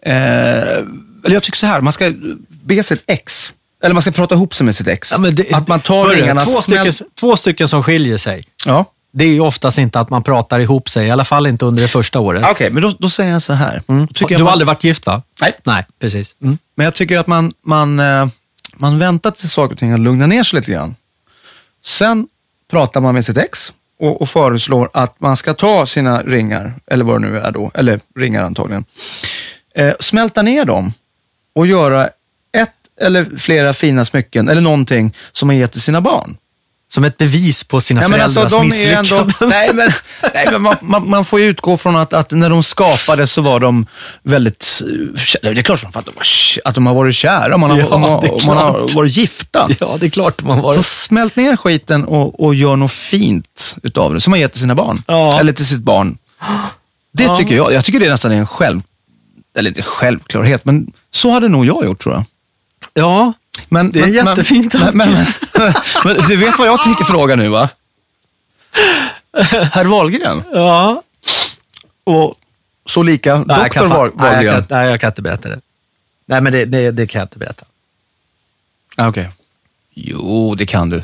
[0.06, 0.78] eh,
[1.24, 2.12] eller jag tycker så här, man ska
[2.48, 3.52] be sitt ex.
[3.82, 5.12] Eller man ska prata ihop sig med sitt ex.
[5.52, 8.46] att man tar ringarna, två, stycken, två stycken som skiljer sig.
[8.64, 8.84] Ja.
[9.12, 11.82] Det är ju oftast inte att man pratar ihop sig, i alla fall inte under
[11.82, 12.42] det första året.
[12.50, 13.82] Okej, men då, då säger jag så här.
[13.88, 14.08] Mm.
[14.08, 15.22] Tycker du har man, aldrig varit gift va?
[15.40, 15.52] Nej.
[15.64, 16.34] Nej, precis.
[16.42, 16.58] Mm.
[16.74, 18.26] Men jag tycker att man, man, eh,
[18.74, 20.96] man väntar tills saker och ting har lugnat ner sig lite grann.
[21.84, 22.26] Sen
[22.70, 27.04] pratar man med sitt ex och, och föreslår att man ska ta sina ringar, eller
[27.04, 28.84] vad det nu är då, eller ringar antagligen,
[29.74, 30.92] eh, smälta ner dem
[31.54, 32.08] och göra
[32.56, 36.36] ett eller flera fina smycken eller någonting som man ger till sina barn.
[36.94, 39.18] Som ett bevis på sina Ja, men föräldrars alltså, de är misslyckanden.
[39.40, 39.90] ändå, nej, men,
[40.34, 43.42] nej, men man, man, man får ju utgå från att, att när de skapades så
[43.42, 43.86] var de
[44.22, 44.82] väldigt...
[45.42, 46.24] Det är klart att de, var,
[46.64, 49.68] att de har varit kära, man har, Ja, man, är man har varit gifta.
[49.80, 53.76] Ja, det är klart man var Så smält ner skiten och, och gör något fint
[53.82, 55.02] utav det, som man ger till sina barn.
[55.06, 55.40] Ja.
[55.40, 56.18] Eller till sitt barn.
[57.14, 57.36] Det Ja.
[57.36, 57.72] tycker jag.
[57.72, 58.82] Jag tycker det är nästan en själv...
[59.58, 62.24] Eller inte självklarhet, men så hade nog jag gjort tror jag.
[62.94, 63.32] Ja,
[63.68, 65.26] Men, Det är men, jättefint, Men, men, men,
[66.04, 67.68] men, du vet vad jag tänker fråga nu va?
[69.72, 70.42] Herr Wahlgren.
[70.52, 71.02] ja.
[72.04, 72.34] Och
[72.86, 74.54] så lika Nej, doktor Wahl- nej, jag Wahlgren.
[74.54, 75.60] kan, nej, jag kan inte berätta det.
[76.26, 77.64] Nej, men det, det, det kan jag inte berätta.
[78.96, 79.28] Ah, Okej.
[79.94, 81.02] Jo, det kan du.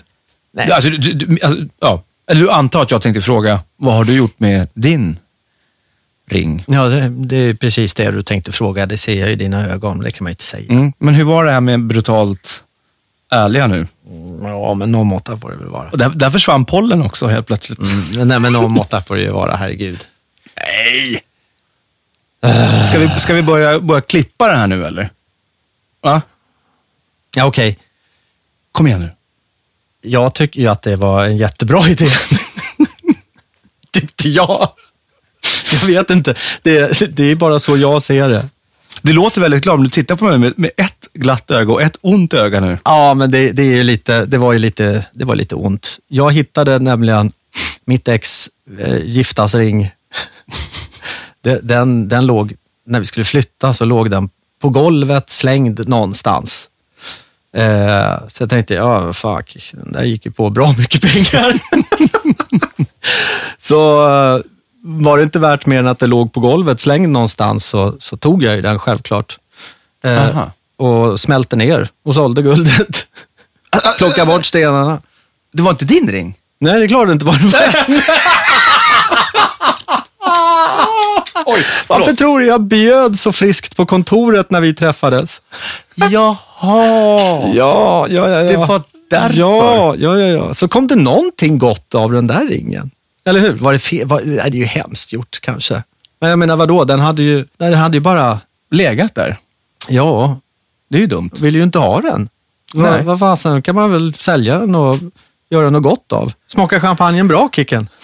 [0.53, 0.71] Nej.
[0.73, 2.03] Alltså, du, du, alltså, ja.
[2.31, 5.19] Eller du antar att jag tänkte fråga, vad har du gjort med din
[6.29, 6.65] ring?
[6.67, 8.87] Ja, det, det är precis det du tänkte fråga.
[8.87, 10.01] Det ser jag i dina ögon.
[10.01, 10.73] Det kan man ju inte säga.
[10.73, 10.93] Mm.
[10.99, 12.65] Men hur var det här med brutalt
[13.31, 13.87] ärliga nu?
[14.43, 15.91] Ja, men någon måtta får det väl vara.
[15.91, 17.79] Och där, där försvann pollen också helt plötsligt.
[18.15, 20.05] Mm, nej, men någon måtta får det ju vara, herregud.
[20.57, 21.23] Nej!
[22.85, 25.11] Ska vi, ska vi börja, börja klippa det här nu eller?
[26.03, 26.23] Va?
[27.37, 27.79] Ja, okej.
[28.73, 29.11] Kom igen nu.
[30.01, 32.09] Jag tycker ju att det var en jättebra idé.
[33.93, 34.71] Tyckte jag.
[35.81, 36.35] Jag vet inte.
[36.63, 38.49] Det, det är bara så jag ser det.
[39.03, 41.83] Det låter väldigt klart, men du tittar på mig med, med ett glatt öga och
[41.83, 42.79] ett ont öga nu.
[42.85, 45.99] Ja, men det, det, är ju lite, det var ju lite, det var lite ont.
[46.09, 47.33] Jag hittade nämligen
[47.85, 48.49] mitt ex
[48.79, 49.91] eh, giftasring.
[51.63, 52.55] Den, den låg,
[52.87, 54.31] när vi skulle flytta så låg den
[54.63, 56.69] på golvet slängd någonstans.
[57.57, 61.59] Eh, så jag tänkte, ja fuck, den där gick ju på bra mycket pengar.
[63.59, 64.09] så
[64.83, 68.17] var det inte värt mer än att det låg på golvet slängd någonstans så, så
[68.17, 69.39] tog jag ju den självklart.
[70.05, 70.45] Eh,
[70.79, 73.07] och smälte ner och sålde guldet.
[73.99, 75.01] Plocka bort stenarna.
[75.53, 76.35] Det var inte din ring?
[76.61, 77.87] Nej, det är klart det inte var det.
[81.47, 85.41] Oj, Varför tror du jag bjöd så friskt på kontoret när vi träffades?
[85.95, 86.37] Jaha.
[86.61, 88.29] Ja, ja, ja.
[88.29, 88.43] ja.
[88.43, 89.39] Det var därför.
[89.39, 90.55] Ja, ja, ja, ja.
[90.55, 92.91] Så kom det någonting gott av den där ringen.
[93.29, 93.53] Eller hur?
[93.53, 94.07] Var det fel?
[94.09, 95.83] Var, nej, det är ju hemskt gjort kanske.
[96.21, 96.85] Men jag menar vadå?
[96.85, 99.37] Den hade ju, den hade ju bara, Legat där.
[99.89, 100.39] ja,
[100.91, 101.31] Det är ju dumt.
[101.41, 102.29] vill ju inte ha den.
[102.75, 102.91] Nej.
[102.91, 104.99] Vad, vad fasen, kan man väl sälja den och
[105.51, 106.33] göra något gott av.
[106.47, 107.89] Smakar champagnen bra, Kicken?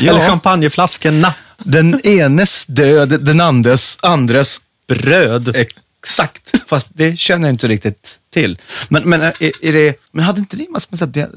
[0.00, 0.12] Ja.
[0.12, 1.34] Eller champagneflaskorna?
[1.58, 5.56] Den enes död, den andres, andres Bröd.
[6.02, 8.58] Exakt, fast det känner jag inte riktigt till.
[8.88, 9.32] Men, men, är,
[9.66, 11.28] är det, men hade inte ni massor med dia-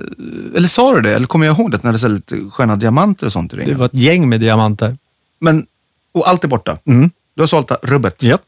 [0.58, 3.26] eller sa du det, eller kommer jag ihåg det, när det är lite sköna diamanter
[3.26, 3.78] och sånt i Det ringen?
[3.80, 4.98] var ett gäng med diamanter.
[5.40, 5.66] Men,
[6.14, 6.78] och allt är borta?
[6.88, 7.12] Mm.
[7.36, 8.24] Du har sålt rubbet?
[8.24, 8.42] Japp.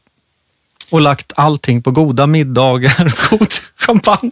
[0.90, 4.30] Och lagt allting på goda middagar, god champagne,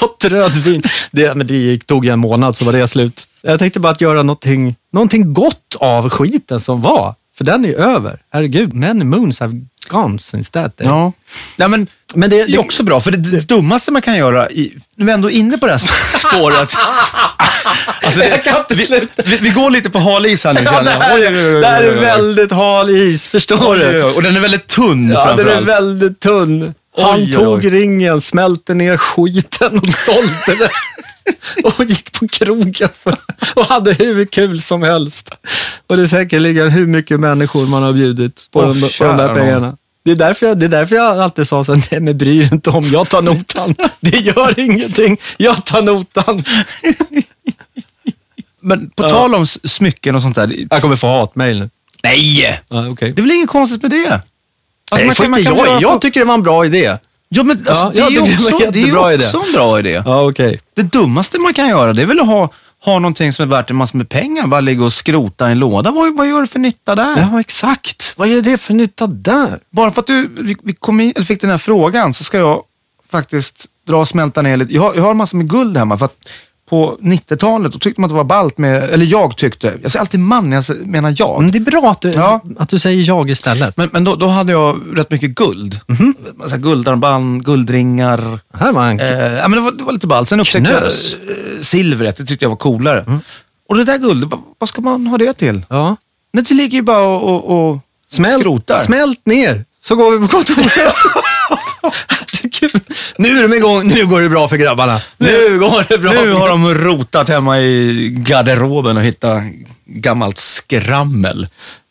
[0.00, 0.82] gott rödvin.
[1.12, 3.28] Det, men det gick, tog ju en månad så var det slut.
[3.42, 7.14] Jag tänkte bara att göra någonting, någonting gott av skiten som var.
[7.38, 8.18] För den är över.
[8.32, 10.86] Herregud, many moons have gone since that day.
[10.88, 11.12] Ja.
[11.56, 14.50] Nej, men, Men det, det är också bra, för det, det dummaste man kan göra,
[14.50, 15.78] i, nu är vi ändå inne på det här
[16.28, 16.74] spåret.
[18.02, 19.22] Alltså, det, Jag kan inte vi, sluta.
[19.24, 21.20] vi, vi går lite på hal is här nu Ja, det, här, oj,
[21.60, 24.02] det här är väldigt hal is, förstår du?
[24.02, 25.68] Och den är väldigt tunn Ja, den är framförallt.
[25.68, 26.74] väldigt tunn.
[26.98, 27.70] Han Oj, oj, tog oj.
[27.70, 30.70] ringen, smälte ner skiten och sålde det.
[31.64, 32.88] och gick på krogen
[33.54, 35.30] och hade hur kul som helst.
[35.86, 39.16] Och det är säkerligen hur mycket människor man har bjudit på, Åh, de, på de
[39.16, 39.76] där pengarna.
[40.04, 42.48] Det är, därför jag, det är därför jag alltid sa så nej men bry dig
[42.52, 43.74] inte om, jag tar notan.
[44.00, 46.44] Det gör ingenting, jag tar notan.
[48.60, 50.54] Men på tal om smycken och sånt där.
[50.70, 51.70] Jag kommer få hatmejl nu.
[52.02, 52.60] Nej!
[52.68, 53.12] Ja, okay.
[53.12, 54.06] Det är väl inget konstigt med det?
[54.10, 56.96] Alltså, Nej, man kan- man kan jag, jag på- tycker det var en bra idé.
[57.34, 59.24] Ja, men alltså, Ja, det, är det var också, det är ju jättebra idé.
[59.24, 60.02] också en bra idé.
[60.06, 60.60] Ja, okej.
[60.76, 62.48] Det dummaste man kan göra, det är väl att ha,
[62.84, 64.46] ha någonting som är värt en massa med pengar.
[64.46, 65.90] Bara ligga och skrota i en låda.
[65.90, 67.28] Vad, vad gör du för nytta där?
[67.32, 68.14] Ja, exakt.
[68.16, 69.58] Vad gör det för nytta där?
[69.70, 72.38] Bara för att du vi, vi kom in, eller fick den här frågan så ska
[72.38, 72.62] jag
[73.10, 74.74] faktiskt dra och smälta ner lite.
[74.74, 75.98] Jag har, jag har en massa med guld hemma.
[75.98, 76.16] För att
[76.72, 80.00] på 90-talet då tyckte man att det var ballt med, eller jag tyckte, jag säger
[80.00, 81.40] alltid man, jag säger- menar jag.
[81.42, 82.40] Men det är bra att du, Ja.
[82.58, 83.76] att du säger jag istället.
[83.76, 85.80] Men, men då, då hade jag rätt mycket guld.
[85.86, 86.14] Mhm.
[86.34, 88.38] Massa guldarmband, guldringar.
[88.58, 90.28] här var en Eh, ja, men det, var, det var lite ballt.
[90.28, 91.16] Sen upptäckte Knös.
[91.26, 93.20] jag eh, silvret, det tyckte jag var coolare.
[93.68, 95.64] Och det där guldet, vad, ska man ha det till?
[95.68, 95.96] Ja.
[96.32, 98.76] Nej, det ligger ju bara och, och, och skrotar.
[98.76, 100.72] Smält, smält ner, så går vi på kontoret.
[103.18, 103.88] Nu är de igång.
[103.88, 105.00] Nu går det bra för grabbarna.
[105.18, 106.12] Nu går det bra.
[106.12, 109.42] Nu har de rotat hemma i garderoben och hittat
[109.86, 111.48] gammalt skrammel.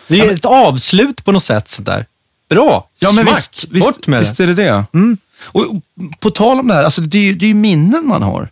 [0.08, 2.06] Det är ett avslut på något sätt sådär.
[2.50, 2.88] Bra.
[3.00, 3.38] Ja, men Smack.
[3.38, 4.44] visst, visst, Bort med visst det.
[4.44, 4.86] är det det.
[5.46, 5.82] Och, och
[6.20, 8.50] på tal om det här, alltså, det, är, ju- det är minnen man har.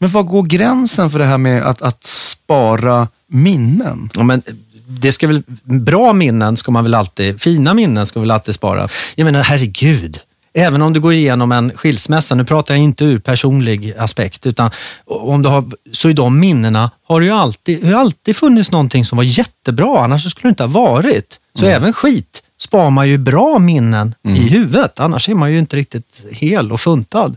[0.00, 4.10] Men var går gränsen för det här med att, att spara minnen?
[4.14, 4.42] Ja, men
[4.86, 8.54] det ska väl, bra minnen ska man väl alltid, fina minnen ska man väl alltid
[8.54, 8.88] spara.
[9.14, 10.18] Jag menar, herregud.
[10.54, 14.70] Även om du går igenom en skilsmässa, nu pratar jag inte ur personlig aspekt, utan
[15.06, 19.04] om du har, så i de minnena har det ju alltid, det alltid funnits någonting
[19.04, 21.38] som var jättebra, annars skulle det inte ha varit.
[21.54, 25.76] Så även skit spar man ju bra minnen i huvudet, annars är man ju inte
[25.76, 27.36] riktigt hel och funtad.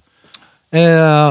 [0.73, 0.81] Eh,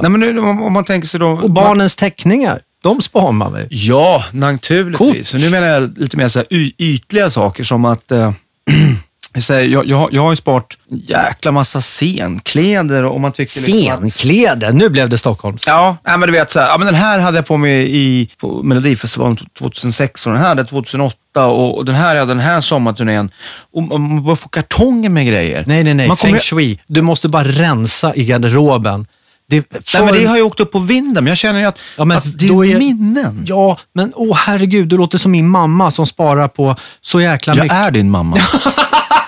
[0.03, 1.29] Nej, men nu, om, man tänker sig då...
[1.29, 3.67] och barnens teckningar, de spar man väl?
[3.71, 5.33] Ja, naturligtvis.
[5.33, 5.41] Kort.
[5.41, 6.47] Så nu menar jag lite mer så här
[6.79, 8.33] ytliga saker som att eh,
[9.49, 14.13] jag, jag, jag, har- jag ju sparat jäkla massa scenkläder och man tycker liksom att,
[14.13, 15.65] Scenkläder, nu blev det Stockholms.
[15.67, 17.97] Ja, nej, men du vet, så här, ja, men den här hade jag på mig
[17.97, 21.17] i på Melodifestivalen 2006 och den här hade jag 2008
[21.47, 23.31] och, och den här hade jag den här sommarturnén.
[23.73, 25.65] Och man börjar få kartonger med grejer.
[25.67, 26.09] Nej, nej, nej.
[26.09, 26.81] Man kommer, Feng shui.
[26.87, 29.07] Du måste bara rensa i garderoben.
[29.51, 31.79] Det, nej, men det har ju åkt upp på vinden, men jag känner ju att,
[31.99, 33.45] Ja, men att det är är- minnen.
[33.49, 37.63] Ja, men åh herregud, du låter som min mamma som sparar på så jäkla Jag
[37.63, 37.77] mycket.
[37.79, 38.37] är din mamma.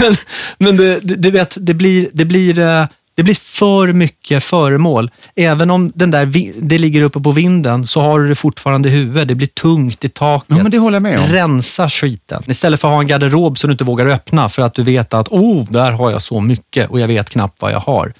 [0.00, 0.14] Men,
[0.58, 5.10] men det, du vet, det blir, det, blir, eh, det blir för mycket föremål.
[5.36, 6.26] Även om den där,
[6.60, 9.28] det ligger uppe på vinden så har du det fortfarande i huvudet.
[9.28, 10.46] Det blir tungt i taket.
[10.56, 11.26] Ja, men det håller jag med om.
[11.26, 12.42] Rensa skiten.
[12.46, 15.14] Istället för att ha en garderob som du inte vågar öppna för att du vet
[15.14, 18.12] att oh, där har jag så mycket och jag vet knappt vad jag har.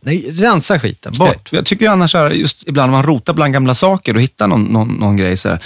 [0.00, 1.12] Nej, rensa skiten.
[1.18, 1.48] Bort.
[1.52, 4.22] Jag tycker ju annars, så här, just ibland när man rotar bland gamla saker och
[4.22, 5.58] hittar någon, någon, någon grej, så här,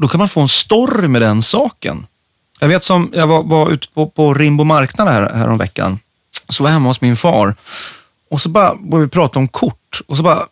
[0.00, 2.06] då kan man få en story med den saken.
[2.60, 5.98] Jag vet som, jag var, var ute på, på Rimbo marknad här, här veckan.
[6.48, 7.54] Så var jag hemma hos min far
[8.30, 10.42] och så bara började vi prata om kort och så bara,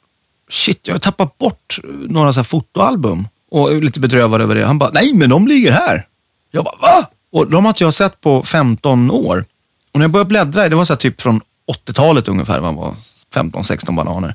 [0.50, 1.78] shit, jag har tappat bort
[2.08, 4.66] några så här fotoalbum och är lite bedrövad över det.
[4.66, 6.06] Han bara, nej men de ligger här.
[6.50, 7.06] Jag bara, va?
[7.32, 9.44] Och de har inte jag sett på 15 år.
[9.92, 11.40] Och när jag började bläddra, det var så här typ från
[11.86, 12.94] 80-talet ungefär, man var
[13.34, 14.34] 15-16 bananer.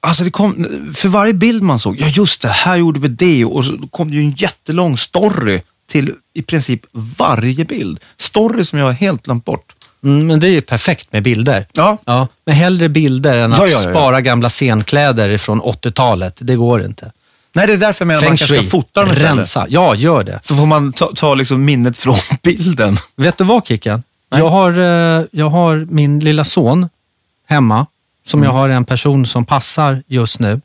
[0.00, 3.44] Alltså det kom, för varje bild man såg, ja just det, här gjorde vi det
[3.44, 8.00] och så kom det ju en jättelång story till i princip varje bild.
[8.16, 9.72] Story som jag har helt glömt bort.
[10.04, 11.66] Mm, men det är ju perfekt med bilder.
[11.72, 11.98] Ja.
[12.04, 16.38] Ja, men hellre bilder än att Ja, ja, spara gamla scenkläder från 80-talet.
[16.40, 17.12] Det går inte.
[17.52, 19.30] Nej, det är därför jag menar att man kanske ska fota dem istället.
[19.36, 19.66] Rensa.
[19.68, 20.38] Ja, gör det.
[20.42, 22.96] Så får man ta, ta liksom minnet från bilden.
[23.16, 24.02] Vet du vad Kicken?
[24.30, 26.88] Jag har, eh, jag har min lilla son
[27.48, 27.86] hemma,
[28.26, 28.46] som Mm.
[28.54, 30.60] jag har en person som passar just nu.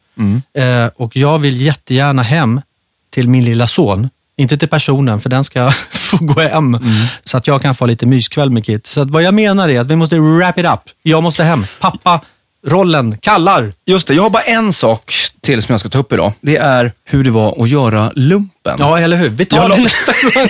[0.54, 2.62] Eh, och jag vill jättegärna hem
[3.10, 4.10] till min lilla son.
[4.40, 6.76] Inte till personen, för den ska få gå hem.
[6.76, 7.06] Mm.
[7.24, 8.88] Så att jag kan få lite myskväll med Kit.
[8.88, 10.80] Så vad jag menar är att vi måste wrap it up.
[11.04, 11.66] Jag måste hem.
[11.80, 12.22] Pappa,
[12.68, 13.74] rollen, kallar.
[13.86, 16.34] Just det, jag har bara en sak till som jag ska ta upp idag.
[16.42, 18.76] Det är hur det var att göra lumpen.
[18.80, 19.30] Ja, eller hur?
[19.30, 20.48] Vi tar Jag det nästa gång.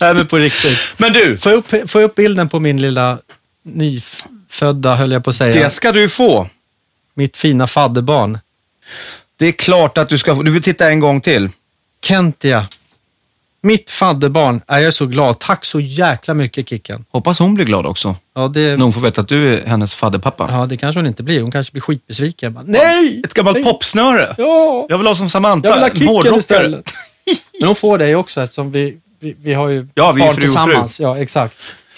[0.00, 0.78] Nej, men på riktigt.
[0.96, 3.18] Men du, Får jag, upp, får jag upp bilden på min lilla
[3.64, 5.62] nyfödda, höll jag på att säga.
[5.62, 6.48] det ska du få.
[7.14, 8.38] Mitt fina fadderbarn.
[9.38, 10.42] Det är klart att du ska få.
[10.42, 11.50] Du vill titta en gång till.
[12.04, 12.66] Kentia.
[13.62, 14.60] Mitt fadderbarn.
[14.66, 15.38] Är jag så glad.
[15.38, 17.04] Tack så jäkla mycket Kicken.
[17.10, 18.16] Hoppas hon blir glad också.
[18.34, 20.48] Ja, det, När hon får veta att du är hennes fadderpappa.
[20.50, 21.40] ja, det kanske hon inte blir.
[21.42, 22.54] Hon kanske blir skitbesviken.
[22.54, 23.20] Bara, Nej!
[23.24, 24.34] Ett gammalt popsnöre.
[24.38, 24.86] Ja!
[24.88, 26.38] Jag vill ha som Samantha, Jag vill ha en Kicken hårdrockare.
[26.38, 26.90] istället.
[27.60, 30.34] Men hon får dig också eftersom vi, vi, vi har ju Ja, vi är barn
[30.34, 31.00] fru tillsammans.
[31.00, 31.54] Ja, exakt.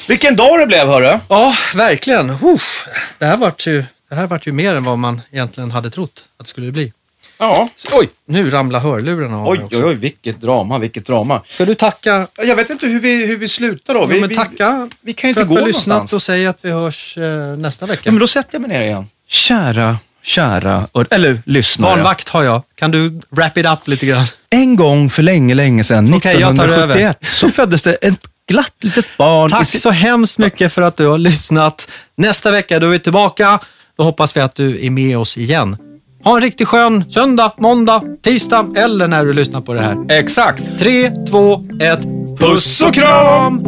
[0.09, 1.18] Vilken dag det blev, hörru.
[1.28, 2.30] Ja, verkligen.
[2.42, 2.86] Uff.
[3.18, 6.24] Det här vart ju, det här vart ju mer än vad man egentligen hade trott
[6.38, 6.92] att det skulle bli.
[7.41, 7.68] Ja.
[7.93, 9.78] Oj, nu ramlar hörlurarna av Oj, mig också.
[9.78, 11.43] oj, oj, vilket drama, vilket drama.
[11.47, 12.26] Ska du tacka?
[12.43, 14.01] Jag vet inte hur vi, hur vi slutar då.
[14.01, 15.86] Ja, Vi, men vi, tacka vi kan ju för inte att gå du har lyssnat
[15.95, 16.12] någonstans.
[16.12, 18.03] och säga att vi hörs eh, nästa vecka.
[18.05, 19.07] Ja, men då sätter jag mig ner igen.
[19.28, 21.95] Kära, kära, ör- eller lyssnare.
[21.97, 22.62] Barnvakt har jag.
[22.74, 24.26] Kan du wrap it up lite grann?
[24.51, 28.74] En gång för länge, länge sedan, Okej, jag tar 1971, så föddes det ett glatt
[28.80, 29.51] litet barn.
[29.51, 31.88] Tack sin- så hemskt mycket för att du har lyssnat.
[32.16, 33.59] Nästa vecka då är vi tillbaka.
[33.97, 35.76] Då hoppas vi att du är med oss igen.
[36.25, 39.97] Ha en riktigt skön söndag, måndag, tisdag eller när du lyssnar på det här.
[40.09, 40.79] Exakt.
[40.79, 42.01] Tre, två, ett.
[42.39, 43.62] Puss och kram!